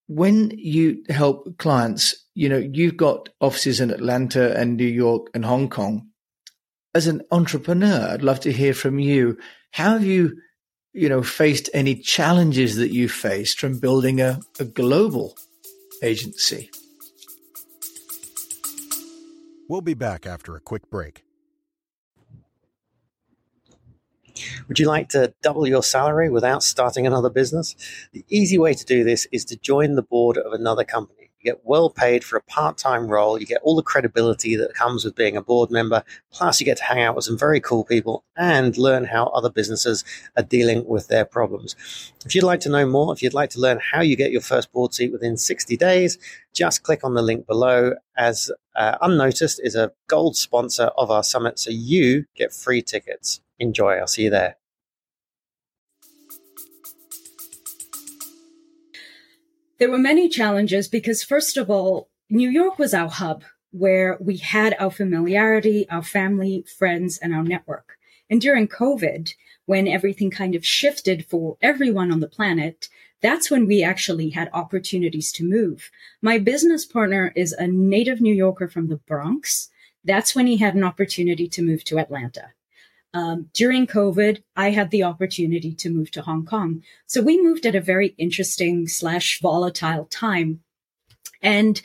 when 0.09 0.51
you 0.51 1.05
help 1.09 1.57
clients, 1.59 2.27
you 2.35 2.49
know, 2.49 2.59
you've 2.59 2.97
got 2.97 3.29
offices 3.41 3.81
in 3.81 3.91
Atlanta 3.91 4.57
and 4.59 4.77
New 4.77 4.85
York 4.85 5.29
and 5.35 5.45
Hong 5.45 5.69
Kong. 5.71 6.09
As 6.95 7.07
an 7.07 7.23
entrepreneur, 7.31 8.09
I'd 8.11 8.23
love 8.23 8.41
to 8.41 8.53
hear 8.53 8.75
from 8.75 8.99
you. 8.99 9.39
How 9.71 9.93
have 9.93 10.05
you, 10.05 10.37
you 10.93 11.09
know, 11.09 11.23
faced 11.23 11.71
any 11.73 11.95
challenges 11.95 12.77
that 12.77 12.93
you 12.93 13.09
faced 13.09 13.61
from 13.61 13.79
building 13.79 14.21
a, 14.21 14.41
a 14.59 14.65
global 14.65 15.37
agency? 16.03 16.71
We'll 19.69 19.83
be 19.83 19.95
back 19.95 20.27
after 20.27 20.57
a 20.57 20.61
quick 20.61 20.91
break. 20.91 21.25
Would 24.69 24.79
you 24.79 24.87
like 24.87 25.09
to 25.11 25.35
double 25.43 25.67
your 25.67 25.83
salary 25.83 26.31
without 26.31 26.63
starting 26.63 27.07
another 27.07 27.31
business? 27.31 27.77
The 28.13 28.25
easy 28.29 28.59
way 28.59 28.75
to 28.75 28.85
do 28.85 29.05
this 29.05 29.27
is 29.31 29.45
to 29.47 29.57
join 29.57 29.95
the 29.95 30.03
board 30.03 30.39
of 30.39 30.53
another 30.53 30.85
company. 30.85 31.20
You 31.41 31.53
get 31.53 31.61
well 31.65 31.89
paid 31.89 32.23
for 32.23 32.37
a 32.37 32.43
part 32.43 32.77
time 32.77 33.09
role. 33.09 33.39
You 33.39 33.47
get 33.47 33.61
all 33.63 33.77
the 33.77 33.83
credibility 33.83 34.57
that 34.57 34.75
comes 34.75 35.05
with 35.05 35.15
being 35.15 35.37
a 35.37 35.43
board 35.43 35.71
member. 35.71 36.05
Plus, 36.31 36.61
you 36.61 36.67
get 36.67 36.77
to 36.79 36.85
hang 36.85 37.03
out 37.03 37.17
with 37.17 37.25
some 37.25 37.39
very 37.39 37.61
cool 37.61 37.85
people 37.85 38.25
and 38.37 38.77
learn 38.77 39.05
how 39.05 39.27
other 39.29 39.51
businesses 39.51 40.05
are 40.37 40.43
dealing 40.43 40.87
with 40.87 41.09
their 41.09 41.25
problems. 41.25 41.75
If 42.27 42.35
you'd 42.35 42.45
like 42.45 42.61
to 42.61 42.69
know 42.69 42.87
more, 42.87 43.13
if 43.13 43.23
you'd 43.23 43.35
like 43.35 43.51
to 43.51 43.61
learn 43.61 43.81
how 43.81 44.03
you 44.03 44.17
get 44.17 44.33
your 44.33 44.43
first 44.43 44.71
board 44.73 44.93
seat 44.93 45.13
within 45.13 45.37
60 45.37 45.77
days, 45.77 46.19
just 46.53 46.83
click 46.83 47.05
on 47.05 47.15
the 47.15 47.23
link 47.23 47.47
below. 47.47 47.95
As 48.17 48.51
uh, 48.77 48.99
Unnoticed 49.01 49.61
is 49.63 49.75
a 49.75 49.93
gold 50.09 50.37
sponsor 50.37 50.91
of 50.99 51.11
our 51.11 51.23
summit, 51.23 51.59
so 51.59 51.71
you 51.71 52.27
get 52.37 52.53
free 52.53 52.83
tickets 52.83 53.41
enjoy. 53.61 53.97
I'll 53.97 54.07
see 54.07 54.25
you 54.25 54.31
there. 54.31 54.57
There 59.81 59.91
were 59.91 59.99
many 59.99 60.29
challenges 60.29 60.89
because, 60.89 61.25
first 61.25 61.57
of 61.57 61.71
all, 61.71 62.11
New 62.29 62.51
York 62.51 62.79
was 62.79 62.93
our 62.93 63.09
hub 63.09 63.45
where 63.71 64.19
we 64.21 64.37
had 64.37 64.77
our 64.79 64.91
familiarity, 64.91 65.89
our 65.89 66.03
family, 66.03 66.67
friends, 66.79 67.17
and 67.17 67.35
our 67.35 67.43
network. 67.43 67.97
And 68.29 68.43
during 68.43 68.69
COVID, 68.69 69.33
when 69.65 69.89
everything 69.89 70.31
kind 70.31 70.55
of 70.55 70.67
shifted 70.67 71.25
for 71.25 71.57
everyone 71.63 72.13
on 72.13 72.21
the 72.21 72.29
planet, 72.29 72.91
that's 73.23 73.51
when 73.51 73.67
we 73.67 73.83
actually 73.83 74.29
had 74.29 74.51
opportunities 74.53 75.33
to 75.33 75.49
move. 75.49 75.91
My 76.21 76.37
business 76.37 76.85
partner 76.85 77.33
is 77.35 77.53
a 77.55 77.67
native 77.67 78.21
New 78.21 78.35
Yorker 78.35 78.69
from 78.69 78.89
the 78.89 78.97
Bronx. 78.97 79.71
That's 80.05 80.35
when 80.35 80.47
he 80.47 80.59
had 80.59 80.75
an 80.75 80.85
opportunity 80.85 81.49
to 81.49 81.63
move 81.63 81.85
to 81.85 81.99
Atlanta. 81.99 82.53
Um, 83.13 83.51
during 83.53 83.87
COVID, 83.87 84.43
I 84.57 84.71
had 84.71 84.91
the 84.91 85.03
opportunity 85.03 85.75
to 85.75 85.91
move 85.91 86.11
to 86.13 86.23
Hong 86.23 86.47
Kong. 86.47 86.83
So 87.07 87.21
we 87.21 87.43
moved 87.43 87.67
at 87.67 87.75
a 87.75 87.81
very 87.81 88.15
interesting 88.19 88.87
slash 88.87 89.41
volatile 89.41 90.05
time. 90.07 90.61
And 91.43 91.83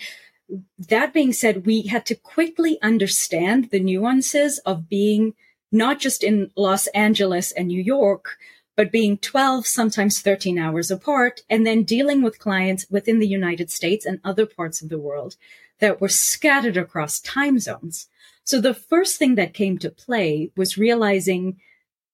that 0.77 1.13
being 1.13 1.33
said, 1.33 1.65
we 1.65 1.83
had 1.83 2.05
to 2.07 2.15
quickly 2.15 2.77
understand 2.81 3.71
the 3.71 3.79
nuances 3.79 4.59
of 4.59 4.87
being 4.87 5.33
not 5.71 5.99
just 5.99 6.23
in 6.23 6.51
Los 6.55 6.87
Angeles 6.87 7.51
and 7.51 7.67
New 7.67 7.81
York, 7.81 8.37
but 8.75 8.91
being 8.91 9.17
12, 9.17 9.65
sometimes 9.65 10.21
13 10.21 10.59
hours 10.59 10.91
apart, 10.91 11.41
and 11.49 11.65
then 11.65 11.83
dealing 11.83 12.21
with 12.21 12.39
clients 12.39 12.85
within 12.89 13.19
the 13.19 13.27
United 13.27 13.71
States 13.71 14.05
and 14.05 14.19
other 14.23 14.45
parts 14.45 14.81
of 14.81 14.89
the 14.89 14.99
world 14.99 15.37
that 15.79 15.99
were 15.99 16.09
scattered 16.09 16.77
across 16.77 17.19
time 17.19 17.59
zones. 17.59 18.07
So 18.45 18.61
the 18.61 18.75
first 18.75 19.17
thing 19.17 19.35
that 19.35 19.53
came 19.53 19.77
to 19.79 19.89
play 19.89 20.51
was 20.55 20.77
realizing 20.77 21.57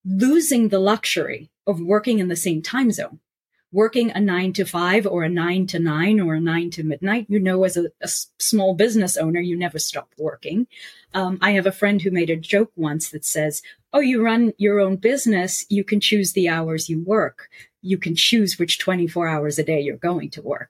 losing 0.05 0.69
the 0.69 0.79
luxury 0.79 1.51
of 1.67 1.79
working 1.79 2.19
in 2.19 2.29
the 2.29 2.35
same 2.35 2.61
time 2.61 2.91
zone. 2.91 3.19
Working 3.73 4.11
a 4.11 4.19
nine 4.19 4.51
to 4.53 4.65
five 4.65 5.07
or 5.07 5.23
a 5.23 5.29
nine 5.29 5.65
to 5.67 5.79
nine 5.79 6.19
or 6.19 6.35
a 6.35 6.41
nine 6.41 6.71
to 6.71 6.83
midnight, 6.83 7.27
you 7.29 7.39
know, 7.39 7.63
as 7.63 7.77
a, 7.77 7.85
a 8.01 8.07
small 8.07 8.73
business 8.73 9.15
owner, 9.15 9.39
you 9.39 9.55
never 9.55 9.79
stop 9.79 10.09
working. 10.17 10.67
Um, 11.13 11.37
I 11.41 11.51
have 11.51 11.65
a 11.65 11.71
friend 11.71 12.01
who 12.01 12.11
made 12.11 12.29
a 12.29 12.35
joke 12.35 12.71
once 12.75 13.09
that 13.11 13.23
says, 13.23 13.61
Oh, 13.93 14.01
you 14.01 14.23
run 14.23 14.53
your 14.57 14.81
own 14.81 14.97
business. 14.97 15.65
You 15.69 15.85
can 15.85 16.01
choose 16.01 16.33
the 16.33 16.49
hours 16.49 16.89
you 16.89 17.01
work. 17.01 17.49
You 17.81 17.97
can 17.97 18.15
choose 18.15 18.59
which 18.59 18.79
24 18.79 19.27
hours 19.27 19.57
a 19.57 19.63
day 19.63 19.79
you're 19.79 19.95
going 19.95 20.29
to 20.31 20.41
work. 20.41 20.69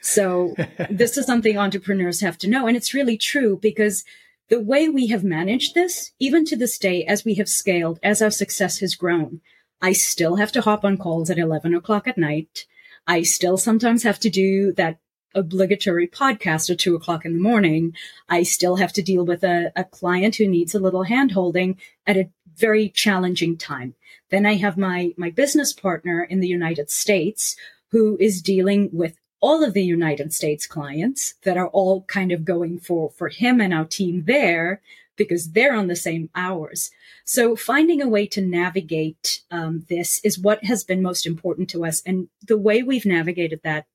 So 0.00 0.54
this 0.90 1.16
is 1.16 1.26
something 1.26 1.56
entrepreneurs 1.56 2.20
have 2.20 2.38
to 2.38 2.48
know. 2.48 2.66
And 2.66 2.76
it's 2.76 2.94
really 2.94 3.16
true 3.16 3.58
because 3.60 4.04
the 4.50 4.60
way 4.60 4.88
we 4.88 5.06
have 5.06 5.22
managed 5.24 5.74
this, 5.74 6.10
even 6.18 6.44
to 6.46 6.56
this 6.56 6.76
day, 6.76 7.04
as 7.04 7.24
we 7.24 7.34
have 7.34 7.48
scaled, 7.48 8.00
as 8.02 8.20
our 8.20 8.30
success 8.30 8.80
has 8.80 8.96
grown, 8.96 9.40
I 9.80 9.92
still 9.92 10.36
have 10.36 10.52
to 10.52 10.60
hop 10.60 10.84
on 10.84 10.98
calls 10.98 11.30
at 11.30 11.38
11 11.38 11.72
o'clock 11.74 12.08
at 12.08 12.18
night. 12.18 12.66
I 13.06 13.22
still 13.22 13.56
sometimes 13.56 14.02
have 14.02 14.18
to 14.20 14.28
do 14.28 14.72
that 14.72 14.98
obligatory 15.36 16.08
podcast 16.08 16.68
at 16.68 16.80
two 16.80 16.96
o'clock 16.96 17.24
in 17.24 17.34
the 17.34 17.42
morning. 17.42 17.94
I 18.28 18.42
still 18.42 18.76
have 18.76 18.92
to 18.94 19.02
deal 19.02 19.24
with 19.24 19.44
a, 19.44 19.72
a 19.76 19.84
client 19.84 20.36
who 20.36 20.48
needs 20.48 20.74
a 20.74 20.80
little 20.80 21.04
hand 21.04 21.30
holding 21.30 21.78
at 22.04 22.16
a 22.16 22.28
very 22.56 22.88
challenging 22.88 23.56
time. 23.56 23.94
Then 24.30 24.46
I 24.46 24.56
have 24.56 24.76
my, 24.76 25.14
my 25.16 25.30
business 25.30 25.72
partner 25.72 26.24
in 26.24 26.40
the 26.40 26.48
United 26.48 26.90
States 26.90 27.54
who 27.92 28.16
is 28.20 28.42
dealing 28.42 28.90
with 28.92 29.16
all 29.40 29.64
of 29.64 29.74
the 29.74 29.84
United 29.84 30.32
States 30.32 30.66
clients 30.66 31.34
that 31.44 31.56
are 31.56 31.68
all 31.68 32.02
kind 32.02 32.30
of 32.32 32.44
going 32.44 32.78
for, 32.78 33.10
for 33.10 33.28
him 33.28 33.60
and 33.60 33.72
our 33.72 33.84
team 33.84 34.24
there 34.26 34.80
because 35.16 35.52
they're 35.52 35.74
on 35.74 35.88
the 35.88 35.96
same 35.96 36.30
hours. 36.34 36.90
So 37.24 37.54
finding 37.54 38.00
a 38.00 38.08
way 38.08 38.26
to 38.28 38.40
navigate 38.40 39.42
um, 39.50 39.84
this 39.88 40.20
is 40.24 40.38
what 40.38 40.64
has 40.64 40.84
been 40.84 41.02
most 41.02 41.26
important 41.26 41.68
to 41.70 41.84
us. 41.84 42.02
And 42.06 42.28
the 42.46 42.58
way 42.58 42.82
we've 42.82 43.06
navigated 43.06 43.60
that 43.64 43.86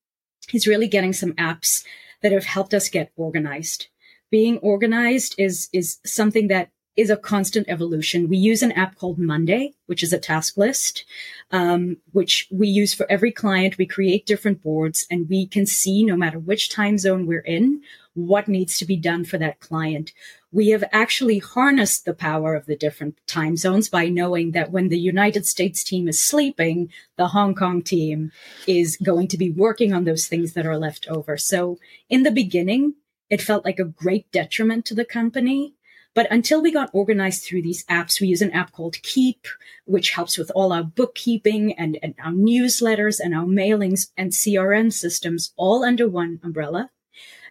is 0.54 0.68
really 0.68 0.88
getting 0.88 1.14
some 1.14 1.34
apps 1.34 1.84
that 2.22 2.32
have 2.32 2.46
helped 2.46 2.74
us 2.74 2.90
get 2.90 3.12
organized. 3.16 3.88
Being 4.30 4.58
organized 4.60 5.36
is, 5.38 5.70
is 5.74 5.98
something 6.06 6.48
that 6.48 6.70
is 6.96 7.10
a 7.10 7.18
constant 7.18 7.68
evolution. 7.68 8.30
We 8.30 8.38
use 8.38 8.62
an 8.62 8.72
app 8.72 8.98
called 8.98 9.20
Monday, 9.20 9.74
which 9.86 10.02
is 10.02 10.14
a 10.14 10.20
task 10.20 10.58
list, 10.58 11.04
um, 11.52 11.98
which 12.14 12.48
we 12.50 12.68
use 12.68 12.94
for 12.94 13.10
every 13.12 13.32
client. 13.32 13.78
We 13.78 13.86
create 13.86 14.26
different 14.26 14.64
boards 14.64 15.06
and 15.12 15.28
we 15.28 15.46
can 15.46 15.66
see 15.66 16.06
no 16.06 16.16
matter 16.16 16.40
which 16.40 16.70
time 16.70 16.98
zone 16.98 17.26
we're 17.26 17.40
in, 17.40 17.82
what 18.14 18.48
needs 18.48 18.78
to 18.78 18.86
be 18.86 18.96
done 18.96 19.26
for 19.26 19.38
that 19.38 19.60
client. 19.60 20.14
We 20.54 20.70
have 20.70 20.86
actually 20.94 21.40
harnessed 21.40 22.06
the 22.06 22.14
power 22.14 22.56
of 22.56 22.66
the 22.66 22.78
different 22.78 23.20
time 23.28 23.58
zones 23.58 23.90
by 23.90 24.08
knowing 24.08 24.52
that 24.52 24.72
when 24.72 24.88
the 24.88 25.00
United 25.00 25.46
States 25.46 25.84
team 25.84 26.08
is 26.08 26.22
sleeping, 26.22 26.90
the 27.18 27.28
Hong 27.28 27.56
Kong 27.56 27.82
team 27.82 28.32
is 28.66 28.96
going 29.04 29.28
to 29.28 29.38
be 29.38 29.50
working 29.50 29.94
on 29.94 30.06
those 30.06 30.28
things 30.28 30.54
that 30.54 30.66
are 30.66 30.78
left 30.78 31.08
over. 31.10 31.36
So 31.36 31.78
in 32.10 32.24
the 32.24 32.32
beginning, 32.32 32.94
it 33.30 33.42
felt 33.42 33.66
like 33.66 33.80
a 33.80 33.84
great 33.84 34.32
detriment 34.32 34.86
to 34.86 34.96
the 34.96 35.04
company 35.04 35.74
but 36.16 36.32
until 36.32 36.62
we 36.62 36.72
got 36.72 36.90
organized 36.94 37.44
through 37.44 37.62
these 37.62 37.86
apps, 37.86 38.20
we 38.20 38.28
use 38.28 38.42
an 38.42 38.54
app 38.54 38.72
called 38.72 39.02
Keap, 39.04 39.46
which 39.84 40.12
helps 40.12 40.38
with 40.38 40.50
all 40.56 40.72
our 40.72 40.84
bookkeeping 40.84 41.74
and, 41.74 42.00
and 42.02 42.16
our 42.24 42.32
newsletters 42.32 43.20
and 43.20 43.36
our 43.36 43.46
mailings 43.46 44.12
and 44.18 44.32
CRM 44.32 44.92
systems 44.92 45.54
all 45.58 45.84
under 45.84 46.08
one 46.08 46.40
umbrella. 46.42 46.90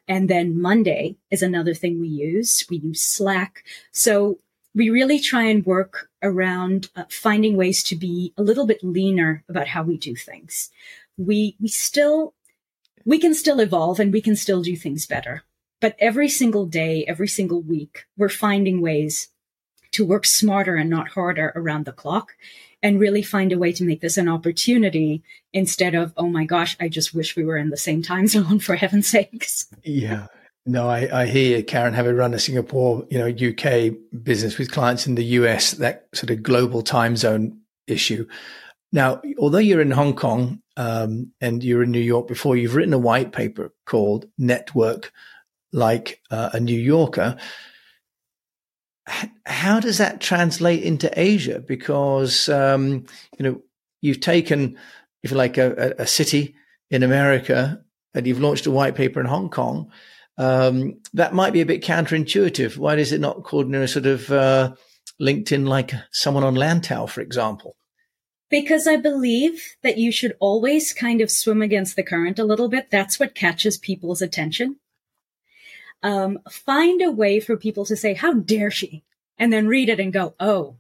And 0.09 0.31
then 0.31 0.61
Monday 0.61 1.17
is 1.31 1.43
another 1.43 1.75
thing 1.75 2.01
we 2.01 2.09
use. 2.09 2.65
We 2.71 2.79
use 2.79 3.03
Slack. 3.03 3.65
So 3.93 4.39
we 4.75 4.89
really 4.89 5.21
try 5.21 5.45
and 5.45 5.65
work 5.67 6.09
around 6.23 6.89
uh, 6.97 7.05
finding 7.11 7.57
ways 7.59 7.83
to 7.85 7.97
be 7.97 8.33
a 8.39 8.43
little 8.43 8.67
bit 8.67 8.83
leaner 8.83 9.45
about 9.47 9.69
how 9.69 9.83
we 9.83 9.99
do 9.99 10.17
things. 10.17 10.71
We, 11.19 11.55
we 11.61 11.69
still, 11.69 12.33
we 13.05 13.19
can 13.19 13.35
still 13.35 13.61
evolve 13.61 14.01
and 14.01 14.11
we 14.11 14.23
can 14.23 14.37
still 14.37 14.63
do 14.63 14.75
things 14.75 15.07
better. 15.07 15.45
But 15.85 15.97
every 15.99 16.31
single 16.31 16.65
day, 16.65 17.05
every 17.07 17.29
single 17.29 17.61
week, 17.61 18.07
we're 18.17 18.31
finding 18.31 18.81
ways 18.81 19.29
to 19.93 20.07
work 20.07 20.25
smarter 20.25 20.77
and 20.77 20.89
not 20.89 21.09
harder 21.09 21.53
around 21.55 21.85
the 21.85 21.93
clock 21.93 22.37
and 22.83 22.99
really 22.99 23.21
find 23.21 23.53
a 23.53 23.59
way 23.59 23.71
to 23.73 23.85
make 23.85 24.01
this 24.01 24.17
an 24.17 24.27
opportunity 24.27 25.23
instead 25.53 25.95
of, 25.95 26.15
oh 26.17 26.31
my 26.31 26.47
gosh, 26.47 26.75
I 26.81 26.89
just 26.89 27.15
wish 27.15 27.37
we 27.37 27.45
were 27.45 27.59
in 27.59 27.69
the 27.69 27.77
same 27.77 28.01
time 28.01 28.27
zone 28.29 28.61
for 28.61 28.77
heaven's 28.77 29.09
sakes. 29.09 29.67
Yeah. 29.83 30.29
No, 30.65 30.89
I, 30.89 31.25
I 31.25 31.27
hear 31.27 31.63
Karen, 31.63 31.93
having 31.93 32.17
run 32.17 32.33
a 32.33 32.39
Singapore, 32.39 33.07
you 33.11 33.19
know, 33.19 33.27
UK 33.27 33.93
business 34.23 34.57
with 34.57 34.71
clients 34.71 35.07
in 35.07 35.17
the 35.17 35.25
US, 35.39 35.73
that 35.73 36.07
sort 36.15 36.31
of 36.31 36.43
global 36.43 36.81
time 36.81 37.15
zone 37.15 37.61
issue. 37.87 38.27
Now, 38.91 39.21
although 39.39 39.59
you're 39.59 39.83
in 39.83 39.91
Hong 39.91 40.17
Kong 40.17 40.63
um, 40.79 41.33
and 41.43 41.63
you're 41.63 41.83
in 41.83 41.91
New 41.91 42.01
York 42.01 42.27
before, 42.27 42.57
you've 42.57 42.75
written 42.75 42.95
a 42.95 42.99
white 42.99 43.33
paper 43.33 43.75
called 43.85 44.25
Network 44.39 45.13
like 45.75 46.23
uh, 46.31 46.51
a 46.53 46.61
New 46.61 46.79
Yorker. 46.79 47.37
how 49.45 49.81
does 49.81 49.99
that 49.99 50.21
translate 50.21 50.83
into 50.83 51.11
Asia? 51.21 51.61
Because 51.61 52.49
um, 52.49 53.05
you 53.39 53.45
know 53.45 53.63
you've 54.01 54.21
taken, 54.21 54.79
if 55.23 55.31
you 55.31 55.37
like, 55.37 55.59
a, 55.59 55.95
a, 55.99 56.07
city 56.07 56.55
in 56.91 57.03
America 57.03 57.83
and 58.15 58.27
you've 58.27 58.41
launched 58.41 58.67
a 58.67 58.71
white 58.71 58.95
paper 58.95 59.21
in 59.21 59.27
Hong 59.27 59.51
Kong. 59.51 59.91
Um, 60.39 61.01
that 61.15 61.35
might 61.35 61.53
be 61.53 61.61
a 61.61 61.67
bit 61.67 61.83
counterintuitive. 61.83 62.77
Why 62.77 62.97
is 62.97 63.13
it 63.13 63.21
not 63.21 63.43
called, 63.45 63.69
know, 63.69 63.87
sort 63.87 64.07
of 64.07 64.31
uh, 64.31 64.75
LinkedIn 65.21 65.67
like 65.67 65.93
someone 66.13 66.45
on 66.45 66.55
Lantau, 66.55 67.09
for 67.09 67.21
example? 67.21 67.77
Because 68.51 68.87
I 68.87 68.97
believe 68.97 69.77
that 69.83 69.97
you 69.97 70.13
should 70.13 70.37
always 70.39 70.93
kind 70.93 71.21
of 71.21 71.31
swim 71.31 71.63
against 71.63 71.97
the 71.97 72.03
current 72.03 72.39
a 72.39 72.45
little 72.45 72.69
bit. 72.69 72.91
That's 72.91 73.19
what 73.19 73.35
catches 73.35 73.79
people's 73.79 74.23
attention 74.23 74.77
um, 76.05 76.39
find 76.49 77.03
a 77.03 77.11
way 77.11 77.41
for 77.41 77.57
people 77.57 77.85
to 77.87 77.97
say, 77.97 78.15
how 78.15 78.35
dare 78.35 78.71
she? 78.71 79.03
And 79.39 79.53
then 79.53 79.67
read 79.67 79.89
it 79.89 79.99
and 79.99 80.13
go, 80.13 80.35
oh. 80.39 80.77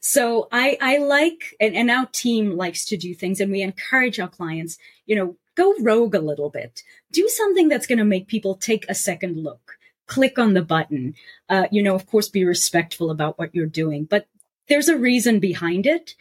So 0.00 0.48
I, 0.52 0.76
I 0.80 0.98
like, 0.98 1.56
and, 1.58 1.74
and 1.74 1.90
our 1.90 2.06
team 2.06 2.56
likes 2.56 2.84
to 2.86 2.96
do 2.96 3.14
things 3.14 3.40
and 3.40 3.50
we 3.50 3.62
encourage 3.62 4.20
our 4.20 4.28
clients, 4.28 4.76
you 5.06 5.16
know, 5.16 5.36
go 5.54 5.74
rogue 5.80 6.14
a 6.14 6.20
little 6.20 6.50
bit. 6.50 6.82
Do 7.12 7.28
something 7.28 7.68
that's 7.68 7.86
going 7.86 7.98
to 7.98 8.04
make 8.04 8.26
people 8.26 8.56
take 8.56 8.84
a 8.88 8.94
second 8.94 9.42
look. 9.42 9.78
Click 10.06 10.38
on 10.38 10.54
the 10.54 10.62
button. 10.62 11.14
Uh, 11.48 11.66
you 11.70 11.82
know, 11.82 11.94
of 11.94 12.06
course, 12.06 12.28
be 12.28 12.44
respectful 12.44 13.10
about 13.10 13.38
what 13.38 13.54
you're 13.54 13.66
doing, 13.66 14.04
but 14.04 14.26
there's 14.68 14.88
a 14.88 14.96
reason 14.96 15.40
behind 15.40 15.86
it 15.86 16.14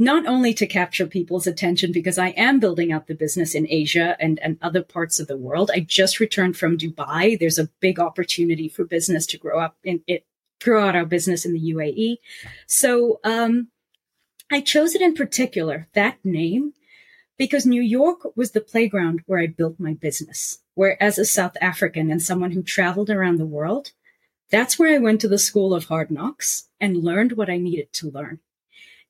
not 0.00 0.26
only 0.26 0.54
to 0.54 0.66
capture 0.66 1.06
people's 1.06 1.46
attention 1.46 1.92
because 1.92 2.16
I 2.16 2.28
am 2.28 2.58
building 2.58 2.90
out 2.90 3.06
the 3.06 3.14
business 3.14 3.54
in 3.54 3.66
Asia 3.68 4.16
and, 4.18 4.40
and 4.42 4.56
other 4.62 4.82
parts 4.82 5.20
of 5.20 5.26
the 5.26 5.36
world. 5.36 5.70
I 5.74 5.80
just 5.80 6.20
returned 6.20 6.56
from 6.56 6.78
Dubai. 6.78 7.38
There's 7.38 7.58
a 7.58 7.68
big 7.80 8.00
opportunity 8.00 8.66
for 8.66 8.84
business 8.84 9.26
to 9.26 9.38
grow 9.38 9.60
up 9.60 9.76
in 9.84 10.02
it, 10.06 10.24
grow 10.64 10.88
out 10.88 10.96
our 10.96 11.04
business 11.04 11.44
in 11.44 11.52
the 11.52 11.72
UAE. 11.74 12.16
So, 12.66 13.20
um, 13.24 13.68
I 14.50 14.62
chose 14.62 14.94
it 14.94 15.02
in 15.02 15.14
particular, 15.14 15.86
that 15.92 16.16
name, 16.24 16.72
because 17.36 17.66
New 17.66 17.82
York 17.82 18.20
was 18.34 18.52
the 18.52 18.60
playground 18.60 19.20
where 19.26 19.38
I 19.38 19.46
built 19.46 19.78
my 19.78 19.92
business. 19.92 20.58
Where 20.74 21.00
as 21.00 21.18
a 21.18 21.26
South 21.26 21.56
African 21.60 22.10
and 22.10 22.22
someone 22.22 22.52
who 22.52 22.62
traveled 22.62 23.10
around 23.10 23.36
the 23.36 23.46
world, 23.46 23.92
that's 24.50 24.78
where 24.78 24.94
I 24.94 24.98
went 24.98 25.20
to 25.22 25.28
the 25.28 25.38
school 25.38 25.74
of 25.74 25.86
hard 25.86 26.10
knocks 26.10 26.68
and 26.80 27.04
learned 27.04 27.32
what 27.32 27.50
I 27.50 27.56
needed 27.56 27.92
to 27.94 28.10
learn. 28.10 28.40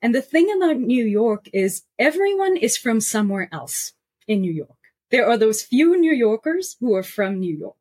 And 0.02 0.14
the 0.14 0.22
thing 0.22 0.50
about 0.56 0.78
New 0.78 1.04
York 1.04 1.48
is 1.52 1.82
everyone 1.98 2.56
is 2.56 2.76
from 2.76 3.00
somewhere 3.00 3.48
else 3.52 3.92
in 4.26 4.40
New 4.40 4.52
York. 4.52 4.76
There 5.10 5.28
are 5.28 5.36
those 5.36 5.62
few 5.62 5.98
New 5.98 6.12
Yorkers 6.12 6.76
who 6.80 6.94
are 6.94 7.02
from 7.02 7.40
New 7.40 7.54
York. 7.54 7.74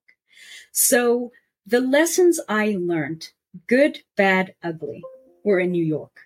So 0.72 1.32
the 1.66 1.80
lessons 1.80 2.40
I 2.50 2.78
learned, 2.80 3.30
good, 3.68 4.00
bad, 4.18 4.56
ugly, 4.64 5.04
were 5.44 5.60
in 5.60 5.72
New 5.72 5.86
York. 5.86 6.22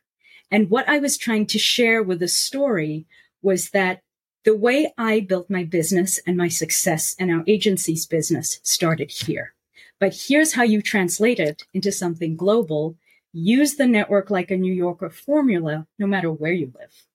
And 0.50 0.70
what 0.70 0.88
I 0.88 1.00
was 1.00 1.18
trying 1.18 1.48
to 1.48 1.60
share 1.60 2.02
with 2.02 2.20
the 2.20 2.28
story 2.28 3.06
was 3.42 3.72
that 3.72 4.02
the 4.46 4.56
way 4.56 4.94
I 4.98 5.20
built 5.20 5.50
my 5.50 5.64
business 5.64 6.20
and 6.26 6.38
my 6.38 6.48
success 6.48 7.16
and 7.20 7.32
our 7.32 7.44
agency's 7.48 8.06
business 8.06 8.60
started 8.64 9.12
here. 9.12 9.54
But 10.00 10.16
here's 10.28 10.54
how 10.54 10.64
you 10.64 10.82
translate 10.82 11.40
it 11.40 11.64
into 11.74 11.92
something 11.92 12.36
global 12.36 12.96
use 13.34 13.76
the 13.76 13.88
network 13.88 14.30
like 14.30 14.52
a 14.52 14.58
New 14.58 14.72
Yorker 14.72 15.10
formula, 15.10 15.88
no 15.98 16.08
matter 16.08 16.32
where 16.32 16.54
you 16.54 16.72
live. 16.80 17.06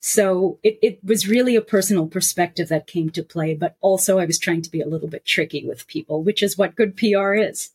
So 0.00 0.60
it, 0.62 0.78
it 0.80 1.00
was 1.02 1.26
really 1.26 1.56
a 1.56 1.60
personal 1.60 2.06
perspective 2.06 2.68
that 2.68 2.86
came 2.86 3.10
to 3.10 3.22
play, 3.22 3.54
but 3.54 3.76
also 3.80 4.18
I 4.18 4.24
was 4.24 4.38
trying 4.38 4.62
to 4.62 4.70
be 4.70 4.80
a 4.80 4.86
little 4.86 5.08
bit 5.08 5.24
tricky 5.24 5.66
with 5.66 5.88
people, 5.88 6.22
which 6.22 6.42
is 6.42 6.56
what 6.56 6.76
good 6.76 6.96
PR 6.96 7.34
is. 7.34 7.70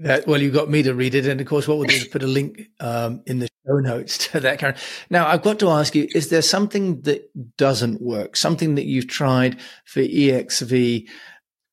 That, 0.00 0.26
well, 0.26 0.42
you 0.42 0.50
got 0.50 0.68
me 0.68 0.82
to 0.82 0.92
read 0.92 1.14
it, 1.14 1.26
and 1.26 1.40
of 1.40 1.46
course, 1.46 1.68
what 1.68 1.78
we'll 1.78 1.86
do 1.86 1.94
is 1.94 2.08
put 2.08 2.24
a 2.24 2.26
link 2.26 2.68
um, 2.80 3.22
in 3.26 3.38
the 3.38 3.48
show 3.64 3.78
notes 3.78 4.18
to 4.28 4.40
that. 4.40 4.58
Karen. 4.58 4.74
Now, 5.08 5.28
I've 5.28 5.42
got 5.42 5.60
to 5.60 5.68
ask 5.68 5.94
you: 5.94 6.08
Is 6.16 6.30
there 6.30 6.42
something 6.42 7.02
that 7.02 7.30
doesn't 7.56 8.02
work? 8.02 8.34
Something 8.34 8.74
that 8.74 8.86
you've 8.86 9.06
tried 9.06 9.60
for 9.84 10.00
EXV 10.00 11.06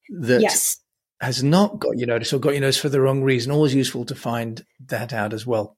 that 0.09 0.41
yes 0.41 0.80
has 1.21 1.43
not 1.43 1.79
got 1.79 1.97
your 1.97 2.07
notice 2.07 2.33
or 2.33 2.39
got 2.39 2.53
your 2.53 2.61
notice 2.61 2.79
for 2.79 2.89
the 2.89 2.99
wrong 2.99 3.21
reason. 3.21 3.51
Always 3.51 3.75
useful 3.75 4.05
to 4.05 4.15
find 4.15 4.65
that 4.87 5.13
out 5.13 5.33
as 5.33 5.45
well. 5.45 5.77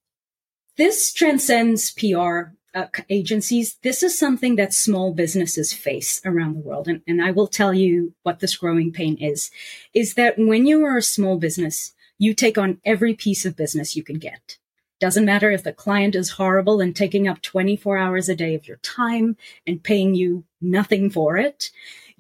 This 0.78 1.14
transcends 1.14 1.92
PR 1.92 2.54
uh, 2.74 2.88
agencies. 3.10 3.76
This 3.84 4.02
is 4.02 4.18
something 4.18 4.56
that 4.56 4.74
small 4.74 5.14
businesses 5.14 5.74
face 5.74 6.22
around 6.26 6.56
the 6.56 6.62
world. 6.62 6.88
And, 6.88 7.02
and 7.06 7.22
I 7.24 7.32
will 7.32 7.48
tell 7.48 7.74
you 7.74 8.16
what 8.24 8.40
this 8.40 8.56
growing 8.56 8.92
pain 8.92 9.18
is, 9.18 9.52
is 9.94 10.14
that 10.16 10.36
when 10.38 10.66
you 10.66 10.84
are 10.86 10.98
a 10.98 11.04
small 11.04 11.38
business, 11.38 11.94
you 12.18 12.34
take 12.34 12.58
on 12.58 12.80
every 12.86 13.14
piece 13.14 13.46
of 13.46 13.58
business 13.58 13.96
you 13.96 14.04
can 14.04 14.20
get. 14.20 14.58
Doesn't 15.00 15.26
matter 15.26 15.52
if 15.52 15.64
the 15.64 15.74
client 15.74 16.16
is 16.16 16.32
horrible 16.32 16.80
and 16.80 16.96
taking 16.96 17.28
up 17.28 17.42
24 17.42 17.98
hours 17.98 18.30
a 18.30 18.36
day 18.36 18.56
of 18.56 18.66
your 18.66 18.78
time 18.78 19.36
and 19.68 19.84
paying 19.84 20.16
you 20.16 20.46
nothing 20.62 21.10
for 21.10 21.36
it 21.36 21.72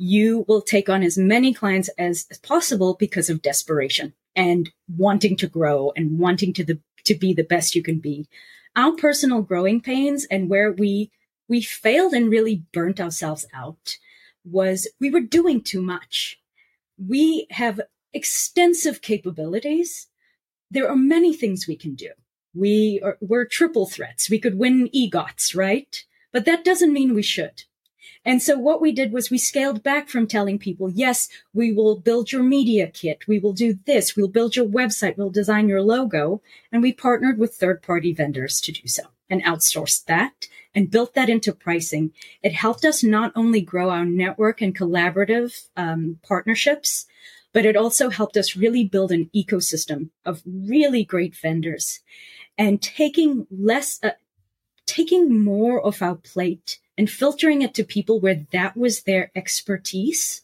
you 0.04 0.44
will 0.50 0.62
take 0.62 0.89
on 0.89 1.02
as 1.02 1.18
many 1.18 1.54
clients 1.54 1.89
as, 1.98 2.28
as 2.30 2.38
possible 2.39 2.94
because 3.00 3.30
of 3.30 3.42
desperation 3.42 4.12
and 4.36 4.70
wanting 4.98 5.38
to 5.38 5.48
grow 5.48 5.94
and 5.96 6.20
wanting 6.20 6.52
to 6.54 6.63
the 6.66 6.78
to 7.06 7.16
be 7.16 7.34
the 7.34 7.44
best 7.44 7.74
you 7.74 7.82
can 7.82 8.00
be. 8.00 8.28
Our 8.76 8.96
personal 8.96 9.42
growing 9.42 9.80
pains 9.80 10.26
and 10.30 10.50
where 10.50 10.74
we 10.74 11.12
we 11.48 11.62
failed 11.62 12.13
and 12.13 12.30
really 12.30 12.63
burnt 12.74 13.00
ourselves 13.00 13.46
out 13.54 13.98
was 14.44 14.89
we 15.00 15.10
were 15.10 15.22
doing 15.22 15.62
too 15.62 15.82
much. 15.82 16.38
We 16.98 17.48
have 17.52 17.80
extensive 18.13 19.02
capabilities. 19.02 20.08
There 20.70 20.89
are 20.89 20.98
many 20.98 21.34
things 21.34 21.66
we 21.66 21.78
can 21.78 21.96
do. 21.96 22.10
We 22.54 23.00
are, 23.04 23.18
we're 23.22 23.46
triple 23.46 23.86
threats. 23.86 24.30
We 24.30 24.39
could 24.39 24.60
win 24.60 24.89
EGOTs, 24.94 25.56
right? 25.56 26.04
But 26.34 26.44
that 26.46 26.66
doesn't 26.66 26.94
mean 26.94 27.13
we 27.13 27.24
should. 27.24 27.63
And 28.26 28.42
so 28.42 28.58
what 28.58 28.82
we 28.82 28.92
did 28.92 29.12
was 29.12 29.30
we 29.30 29.38
scaled 29.38 29.84
back 29.84 30.08
from 30.08 30.28
telling 30.28 30.58
people, 30.58 30.90
yes, 30.90 31.28
we 31.54 31.74
will 31.74 32.00
build 32.00 32.32
your 32.32 32.44
media 32.44 32.88
kit. 32.88 33.28
We 33.28 33.40
will 33.40 33.54
do 33.54 33.78
this. 33.86 34.16
We'll 34.16 34.30
build 34.30 34.56
your 34.56 34.66
website. 34.66 35.18
We'll 35.18 35.30
design 35.30 35.68
your 35.68 35.82
logo. 35.82 36.42
And 36.72 36.82
we 36.82 36.94
partnered 36.94 37.38
with 37.38 37.56
third 37.56 37.82
party 37.82 38.14
vendors 38.14 38.62
to 38.62 38.72
do 38.72 38.88
so 38.88 39.04
and 39.30 39.44
outsourced 39.44 40.06
that 40.06 40.48
and 40.76 40.90
built 40.90 41.14
that 41.14 41.30
into 41.30 41.54
pricing. 41.54 42.12
It 42.42 42.54
helped 42.54 42.86
us 42.86 43.04
not 43.04 43.32
only 43.36 43.62
grow 43.62 43.90
our 43.90 44.06
network 44.06 44.62
and 44.62 44.76
collaborative 44.76 45.68
um, 45.76 46.20
partnerships, 46.24 47.06
but 47.52 47.66
it 47.66 47.78
also 47.78 48.10
helped 48.10 48.36
us 48.36 48.56
really 48.56 48.84
build 48.84 49.12
an 49.12 49.30
ecosystem 49.36 50.10
of 50.26 50.42
really 50.46 51.04
great 51.04 51.36
vendors 51.36 52.00
and 52.58 52.82
taking 52.82 53.48
less, 53.52 54.00
uh, 54.04 54.12
taking 54.86 55.43
more 55.43 55.82
of 55.82 56.02
our 56.02 56.15
plate 56.15 56.80
and 56.98 57.10
filtering 57.10 57.62
it 57.62 57.74
to 57.74 57.84
people 57.84 58.19
where 58.19 58.46
that 58.52 58.78
was 58.78 59.04
their 59.04 59.32
expertise 59.36 60.41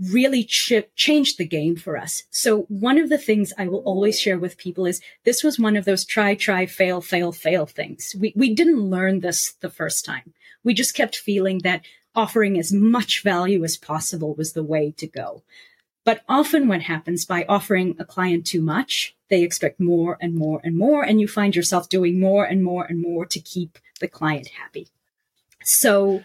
really 0.00 0.44
ch- 0.44 0.84
changed 0.96 1.38
the 1.38 1.46
game 1.46 1.76
for 1.76 1.96
us. 1.96 2.24
So 2.30 2.62
one 2.62 2.98
of 2.98 3.08
the 3.08 3.18
things 3.18 3.52
I 3.58 3.68
will 3.68 3.80
always 3.80 4.18
share 4.18 4.38
with 4.38 4.56
people 4.56 4.86
is 4.86 5.00
this 5.24 5.44
was 5.44 5.58
one 5.58 5.76
of 5.76 5.84
those 5.84 6.04
try, 6.04 6.34
try, 6.34 6.66
fail, 6.66 7.00
fail, 7.00 7.32
fail 7.32 7.66
things. 7.66 8.16
We, 8.18 8.32
we 8.34 8.54
didn't 8.54 8.90
learn 8.90 9.20
this 9.20 9.52
the 9.60 9.70
first 9.70 10.04
time. 10.04 10.32
We 10.64 10.74
just 10.74 10.94
kept 10.94 11.16
feeling 11.16 11.58
that 11.58 11.84
offering 12.14 12.58
as 12.58 12.72
much 12.72 13.22
value 13.22 13.64
as 13.64 13.76
possible 13.76 14.34
was 14.34 14.52
the 14.52 14.62
way 14.62 14.92
to 14.96 15.06
go. 15.06 15.42
But 16.04 16.22
often 16.28 16.66
what 16.66 16.82
happens 16.82 17.24
by 17.24 17.44
offering 17.48 17.96
a 17.98 18.04
client 18.04 18.46
too 18.46 18.60
much, 18.60 19.14
they 19.30 19.42
expect 19.42 19.78
more 19.78 20.18
and 20.20 20.34
more 20.34 20.60
and 20.64 20.76
more, 20.76 21.02
and 21.04 21.20
you 21.20 21.28
find 21.28 21.54
yourself 21.54 21.88
doing 21.88 22.18
more 22.18 22.44
and 22.44 22.62
more 22.62 22.84
and 22.84 23.00
more 23.00 23.24
to 23.26 23.40
keep 23.40 23.78
the 24.00 24.08
client 24.08 24.48
happy. 24.48 24.88
So 25.62 26.22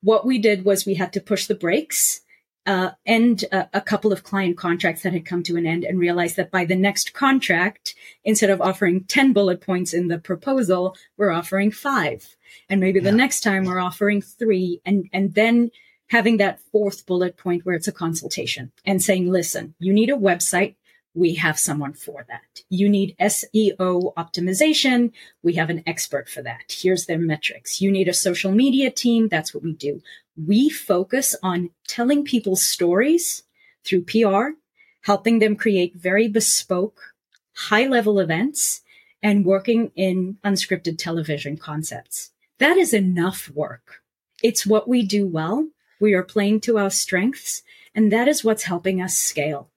what 0.00 0.24
we 0.24 0.38
did 0.38 0.64
was 0.64 0.86
we 0.86 0.94
had 0.94 1.12
to 1.14 1.20
push 1.20 1.46
the 1.46 1.54
brakes 1.54 2.20
uh, 2.66 2.90
end 3.06 3.44
a, 3.52 3.68
a, 3.74 3.80
couple 3.80 4.12
of 4.12 4.24
client 4.24 4.56
contracts 4.56 5.02
that 5.02 5.12
had 5.12 5.24
come 5.24 5.42
to 5.44 5.56
an 5.56 5.66
end 5.66 5.84
and 5.84 6.00
realized 6.00 6.34
that 6.36 6.50
by 6.50 6.64
the 6.64 6.74
next 6.74 7.14
contract, 7.14 7.94
instead 8.24 8.50
of 8.50 8.60
offering 8.60 9.04
10 9.04 9.32
bullet 9.32 9.60
points 9.60 9.94
in 9.94 10.08
the 10.08 10.18
proposal, 10.18 10.96
we're 11.16 11.30
offering 11.30 11.70
five. 11.70 12.36
And 12.68 12.80
maybe 12.80 12.98
yeah. 12.98 13.10
the 13.10 13.16
next 13.16 13.40
time 13.40 13.64
we're 13.64 13.78
offering 13.78 14.20
three 14.20 14.80
and, 14.84 15.08
and 15.12 15.34
then 15.34 15.70
having 16.08 16.36
that 16.36 16.60
fourth 16.72 17.06
bullet 17.06 17.36
point 17.36 17.64
where 17.64 17.74
it's 17.74 17.88
a 17.88 17.92
consultation 17.92 18.72
and 18.84 19.02
saying, 19.02 19.30
listen, 19.30 19.74
you 19.78 19.92
need 19.92 20.10
a 20.10 20.16
website 20.16 20.76
we 21.16 21.34
have 21.36 21.58
someone 21.58 21.94
for 21.94 22.26
that. 22.28 22.62
You 22.68 22.90
need 22.90 23.16
SEO 23.18 24.14
optimization. 24.14 25.12
We 25.42 25.54
have 25.54 25.70
an 25.70 25.82
expert 25.86 26.28
for 26.28 26.42
that. 26.42 26.64
Here's 26.68 27.06
their 27.06 27.18
metrics. 27.18 27.80
You 27.80 27.90
need 27.90 28.06
a 28.06 28.12
social 28.12 28.52
media 28.52 28.90
team. 28.90 29.28
That's 29.28 29.54
what 29.54 29.64
we 29.64 29.72
do. 29.72 30.02
We 30.36 30.68
focus 30.68 31.34
on 31.42 31.70
telling 31.88 32.22
people's 32.22 32.66
stories 32.66 33.44
through 33.82 34.02
PR, 34.02 34.58
helping 35.04 35.38
them 35.38 35.56
create 35.56 35.96
very 35.96 36.28
bespoke, 36.28 37.14
high 37.54 37.86
level 37.86 38.20
events 38.20 38.82
and 39.22 39.46
working 39.46 39.92
in 39.96 40.36
unscripted 40.44 40.98
television 40.98 41.56
concepts. 41.56 42.32
That 42.58 42.76
is 42.76 42.92
enough 42.92 43.50
work. 43.54 44.02
It's 44.42 44.66
what 44.66 44.86
we 44.86 45.02
do 45.02 45.26
well. 45.26 45.66
We 46.00 46.14
are 46.14 46.22
playing 46.22 46.60
to 46.62 46.78
our 46.78 46.90
strengths 46.90 47.62
and 47.94 48.12
that 48.12 48.28
is 48.28 48.44
what's 48.44 48.64
helping 48.64 49.00
us 49.00 49.16
scale 49.16 49.70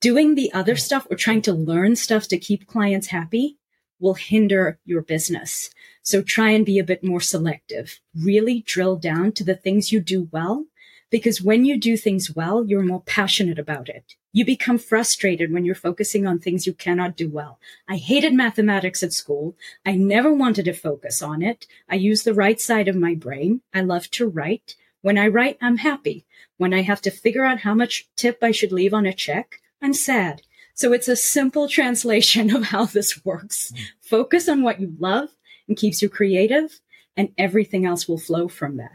doing 0.00 0.34
the 0.34 0.52
other 0.52 0.76
stuff 0.76 1.06
or 1.10 1.16
trying 1.16 1.42
to 1.42 1.52
learn 1.52 1.94
stuff 1.94 2.26
to 2.28 2.38
keep 2.38 2.66
clients 2.66 3.08
happy 3.08 3.58
will 4.00 4.14
hinder 4.14 4.78
your 4.84 5.02
business. 5.02 5.70
So 6.02 6.22
try 6.22 6.50
and 6.50 6.64
be 6.64 6.78
a 6.78 6.84
bit 6.84 7.04
more 7.04 7.20
selective. 7.20 8.00
Really 8.16 8.62
drill 8.62 8.96
down 8.96 9.32
to 9.32 9.44
the 9.44 9.54
things 9.54 9.92
you 9.92 10.00
do 10.00 10.28
well, 10.32 10.64
because 11.10 11.42
when 11.42 11.66
you 11.66 11.78
do 11.78 11.98
things 11.98 12.34
well, 12.34 12.64
you're 12.64 12.82
more 12.82 13.02
passionate 13.02 13.58
about 13.58 13.90
it. 13.90 14.14
You 14.32 14.46
become 14.46 14.78
frustrated 14.78 15.52
when 15.52 15.66
you're 15.66 15.74
focusing 15.74 16.26
on 16.26 16.38
things 16.38 16.66
you 16.66 16.72
cannot 16.72 17.16
do 17.16 17.28
well. 17.28 17.58
I 17.86 17.96
hated 17.96 18.32
mathematics 18.32 19.02
at 19.02 19.12
school. 19.12 19.54
I 19.84 19.96
never 19.96 20.32
wanted 20.32 20.64
to 20.64 20.72
focus 20.72 21.20
on 21.20 21.42
it. 21.42 21.66
I 21.88 21.96
use 21.96 22.22
the 22.22 22.32
right 22.32 22.60
side 22.60 22.88
of 22.88 22.96
my 22.96 23.14
brain. 23.14 23.60
I 23.74 23.82
love 23.82 24.08
to 24.12 24.26
write. 24.26 24.76
When 25.02 25.18
I 25.18 25.28
write, 25.28 25.58
I'm 25.60 25.78
happy. 25.78 26.26
When 26.56 26.74
I 26.74 26.82
have 26.82 27.00
to 27.02 27.10
figure 27.10 27.44
out 27.44 27.60
how 27.60 27.74
much 27.74 28.08
tip 28.16 28.38
I 28.42 28.50
should 28.50 28.72
leave 28.72 28.92
on 28.92 29.06
a 29.06 29.14
check, 29.14 29.60
I'm 29.80 29.94
sad. 29.94 30.42
So 30.74 30.92
it's 30.92 31.08
a 31.08 31.16
simple 31.16 31.68
translation 31.78 32.54
of 32.54 32.64
how 32.64 32.84
this 32.84 33.24
works. 33.24 33.72
Mm. 33.72 33.80
Focus 34.00 34.48
on 34.48 34.62
what 34.62 34.80
you 34.80 34.94
love 34.98 35.30
and 35.68 35.76
keeps 35.76 36.02
you 36.02 36.08
creative 36.08 36.80
and 37.16 37.32
everything 37.36 37.86
else 37.86 38.08
will 38.08 38.18
flow 38.18 38.48
from 38.48 38.76
that. 38.76 38.92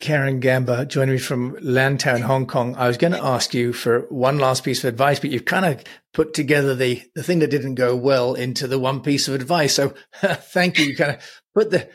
Karen 0.00 0.38
Gamba 0.38 0.86
joining 0.86 1.16
me 1.16 1.18
from 1.18 1.56
Lantau, 1.56 2.20
Hong 2.20 2.46
Kong. 2.46 2.76
I 2.76 2.86
was 2.86 2.96
going 2.96 3.12
to 3.12 3.24
ask 3.24 3.52
you 3.52 3.72
for 3.72 4.02
one 4.10 4.38
last 4.38 4.62
piece 4.62 4.84
of 4.84 4.88
advice, 4.88 5.18
but 5.18 5.30
you've 5.30 5.44
kind 5.44 5.64
of 5.64 5.82
put 6.12 6.34
together 6.34 6.76
the, 6.76 7.02
the 7.16 7.24
thing 7.24 7.40
that 7.40 7.50
didn't 7.50 7.74
go 7.74 7.96
well 7.96 8.34
into 8.34 8.68
the 8.68 8.78
one 8.78 9.00
piece 9.00 9.26
of 9.26 9.34
advice. 9.34 9.74
So 9.74 9.94
thank 10.14 10.78
you. 10.78 10.86
You 10.86 10.96
kind 10.96 11.16
of 11.16 11.42
put 11.52 11.72
the, 11.72 11.88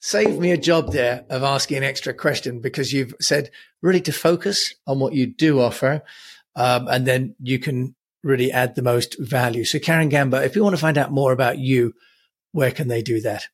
save 0.00 0.38
me 0.38 0.50
a 0.52 0.56
job 0.56 0.92
there 0.92 1.24
of 1.28 1.42
asking 1.42 1.78
an 1.78 1.84
extra 1.84 2.14
question 2.14 2.60
because 2.60 2.92
you've 2.92 3.14
said 3.20 3.50
really 3.82 4.00
to 4.00 4.12
focus 4.12 4.74
on 4.86 4.98
what 4.98 5.12
you 5.12 5.26
do 5.26 5.60
offer 5.60 6.02
um, 6.56 6.88
and 6.88 7.06
then 7.06 7.34
you 7.40 7.58
can 7.58 7.94
really 8.22 8.50
add 8.50 8.74
the 8.74 8.82
most 8.82 9.16
value. 9.18 9.64
So, 9.64 9.78
Karen 9.78 10.08
Gamba, 10.08 10.44
if 10.44 10.56
you 10.56 10.62
want 10.62 10.74
to 10.74 10.80
find 10.80 10.98
out 10.98 11.12
more 11.12 11.32
about 11.32 11.58
you, 11.58 11.94
where 12.52 12.72
can 12.72 12.88
they 12.88 13.02
do 13.02 13.20
that? 13.20 13.46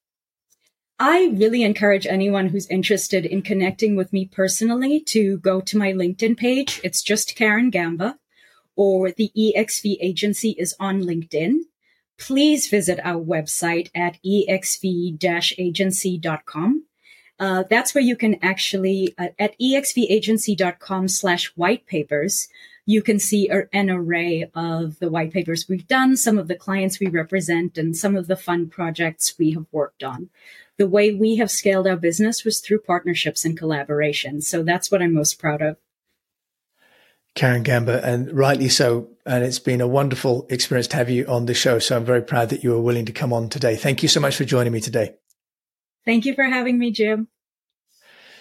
I 0.99 1.33
really 1.35 1.63
encourage 1.63 2.07
anyone 2.07 2.49
who's 2.49 2.69
interested 2.69 3.27
in 3.27 3.43
connecting 3.43 3.97
with 3.97 4.13
me 4.13 4.27
personally 4.27 5.01
to 5.09 5.39
go 5.39 5.61
to 5.61 5.77
my 5.77 5.93
LinkedIn 5.93 6.37
page. 6.37 6.81
It's 6.85 7.03
just 7.03 7.35
Karen 7.35 7.71
Gamba, 7.71 8.19
or 8.77 9.11
the 9.11 9.31
EXV 9.37 9.97
agency 10.01 10.55
is 10.57 10.75
on 10.79 11.03
LinkedIn. 11.03 11.59
Please 12.19 12.69
visit 12.69 13.01
our 13.03 13.23
website 13.23 13.91
at 13.95 14.19
exv-agency.com. 14.25 16.85
Uh, 17.41 17.65
that's 17.69 17.95
where 17.95 18.05
you 18.05 18.17
can 18.17 18.39
actually, 18.43 19.15
uh, 19.19 19.29
at 19.39 19.59
exvagency.com 19.59 21.09
slash 21.09 21.47
white 21.57 21.87
papers, 21.87 22.49
you 22.87 23.03
can 23.03 23.19
see 23.19 23.51
an 23.73 23.91
array 23.91 24.51
of 24.55 24.99
the 24.99 25.09
white 25.09 25.33
papers 25.33 25.69
we've 25.69 25.89
done, 25.89 26.17
some 26.17 26.39
of 26.39 26.49
the 26.49 26.55
clients 26.55 27.01
we 27.01 27.07
represent, 27.07 27.79
and 27.79 27.97
some 27.97 28.15
of 28.15 28.27
the 28.27 28.37
fun 28.37 28.69
projects 28.69 29.35
we 29.39 29.53
have 29.53 29.67
worked 29.73 30.05
on. 30.05 30.29
The 30.77 30.89
way 30.89 31.15
we 31.15 31.37
have 31.37 31.51
scaled 31.51 31.87
our 31.87 31.97
business 31.97 32.45
was 32.45 32.61
through 32.61 32.81
partnerships 32.81 33.45
and 33.45 33.57
collaboration. 33.57 34.43
So 34.43 34.63
that's 34.63 34.91
what 34.91 35.01
I'm 35.01 35.15
most 35.15 35.39
proud 35.39 35.63
of. 35.63 35.77
Karen 37.35 37.63
Gamba, 37.63 38.05
and 38.05 38.31
rightly 38.33 38.69
so. 38.69 39.09
And 39.27 39.43
it's 39.43 39.59
been 39.59 39.81
a 39.81 39.89
wonderful 39.89 40.47
experience 40.51 40.87
to 40.89 40.97
have 40.97 41.11
you 41.11 41.27
on 41.27 41.47
the 41.47 41.55
show. 41.55 41.79
So 41.79 41.97
I'm 41.97 42.05
very 42.05 42.23
proud 42.23 42.51
that 42.51 42.63
you 42.63 42.71
were 42.71 42.81
willing 42.81 43.07
to 43.07 43.13
come 43.13 43.33
on 43.33 43.49
today. 43.49 43.77
Thank 43.77 44.03
you 44.03 44.09
so 44.09 44.21
much 44.21 44.37
for 44.37 44.45
joining 44.45 44.73
me 44.73 44.81
today. 44.81 45.15
Thank 46.05 46.27
you 46.27 46.35
for 46.35 46.45
having 46.45 46.79
me, 46.79 46.91
Jim. 46.91 47.29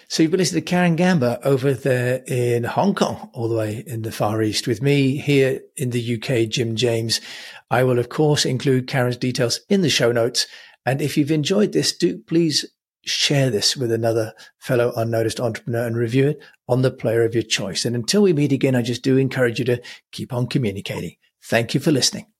So 0.06 0.22
you've 0.22 0.30
been 0.30 0.38
listening 0.38 0.62
to 0.62 0.70
Karen 0.70 0.96
Gamba 0.96 1.40
over 1.44 1.72
there 1.72 2.22
in 2.26 2.64
Hong 2.64 2.94
Kong, 2.94 3.30
all 3.32 3.48
the 3.48 3.56
way 3.56 3.82
in 3.86 4.02
the 4.02 4.12
Far 4.12 4.42
East 4.42 4.66
with 4.66 4.82
me 4.82 5.16
here 5.16 5.62
in 5.76 5.90
the 5.90 6.16
UK, 6.16 6.48
Jim 6.50 6.76
James. 6.76 7.22
I 7.70 7.84
will, 7.84 7.98
of 7.98 8.10
course, 8.10 8.44
include 8.44 8.86
Karen's 8.86 9.16
details 9.16 9.60
in 9.70 9.80
the 9.80 9.88
show 9.88 10.12
notes. 10.12 10.46
And 10.84 11.00
if 11.00 11.16
you've 11.16 11.30
enjoyed 11.30 11.72
this, 11.72 11.96
do 11.96 12.18
please 12.18 12.66
share 13.06 13.50
this 13.50 13.76
with 13.76 13.92
another 13.92 14.32
fellow 14.58 14.92
unnoticed 14.96 15.40
entrepreneur 15.40 15.86
and 15.86 15.96
review 15.96 16.28
it 16.28 16.42
on 16.68 16.82
the 16.82 16.90
player 16.90 17.24
of 17.24 17.34
your 17.34 17.42
choice. 17.42 17.84
And 17.84 17.94
until 17.94 18.22
we 18.22 18.32
meet 18.32 18.52
again, 18.52 18.74
I 18.74 18.82
just 18.82 19.02
do 19.02 19.16
encourage 19.16 19.58
you 19.58 19.64
to 19.66 19.82
keep 20.12 20.32
on 20.32 20.46
communicating. 20.46 21.16
Thank 21.42 21.74
you 21.74 21.80
for 21.80 21.92
listening. 21.92 22.33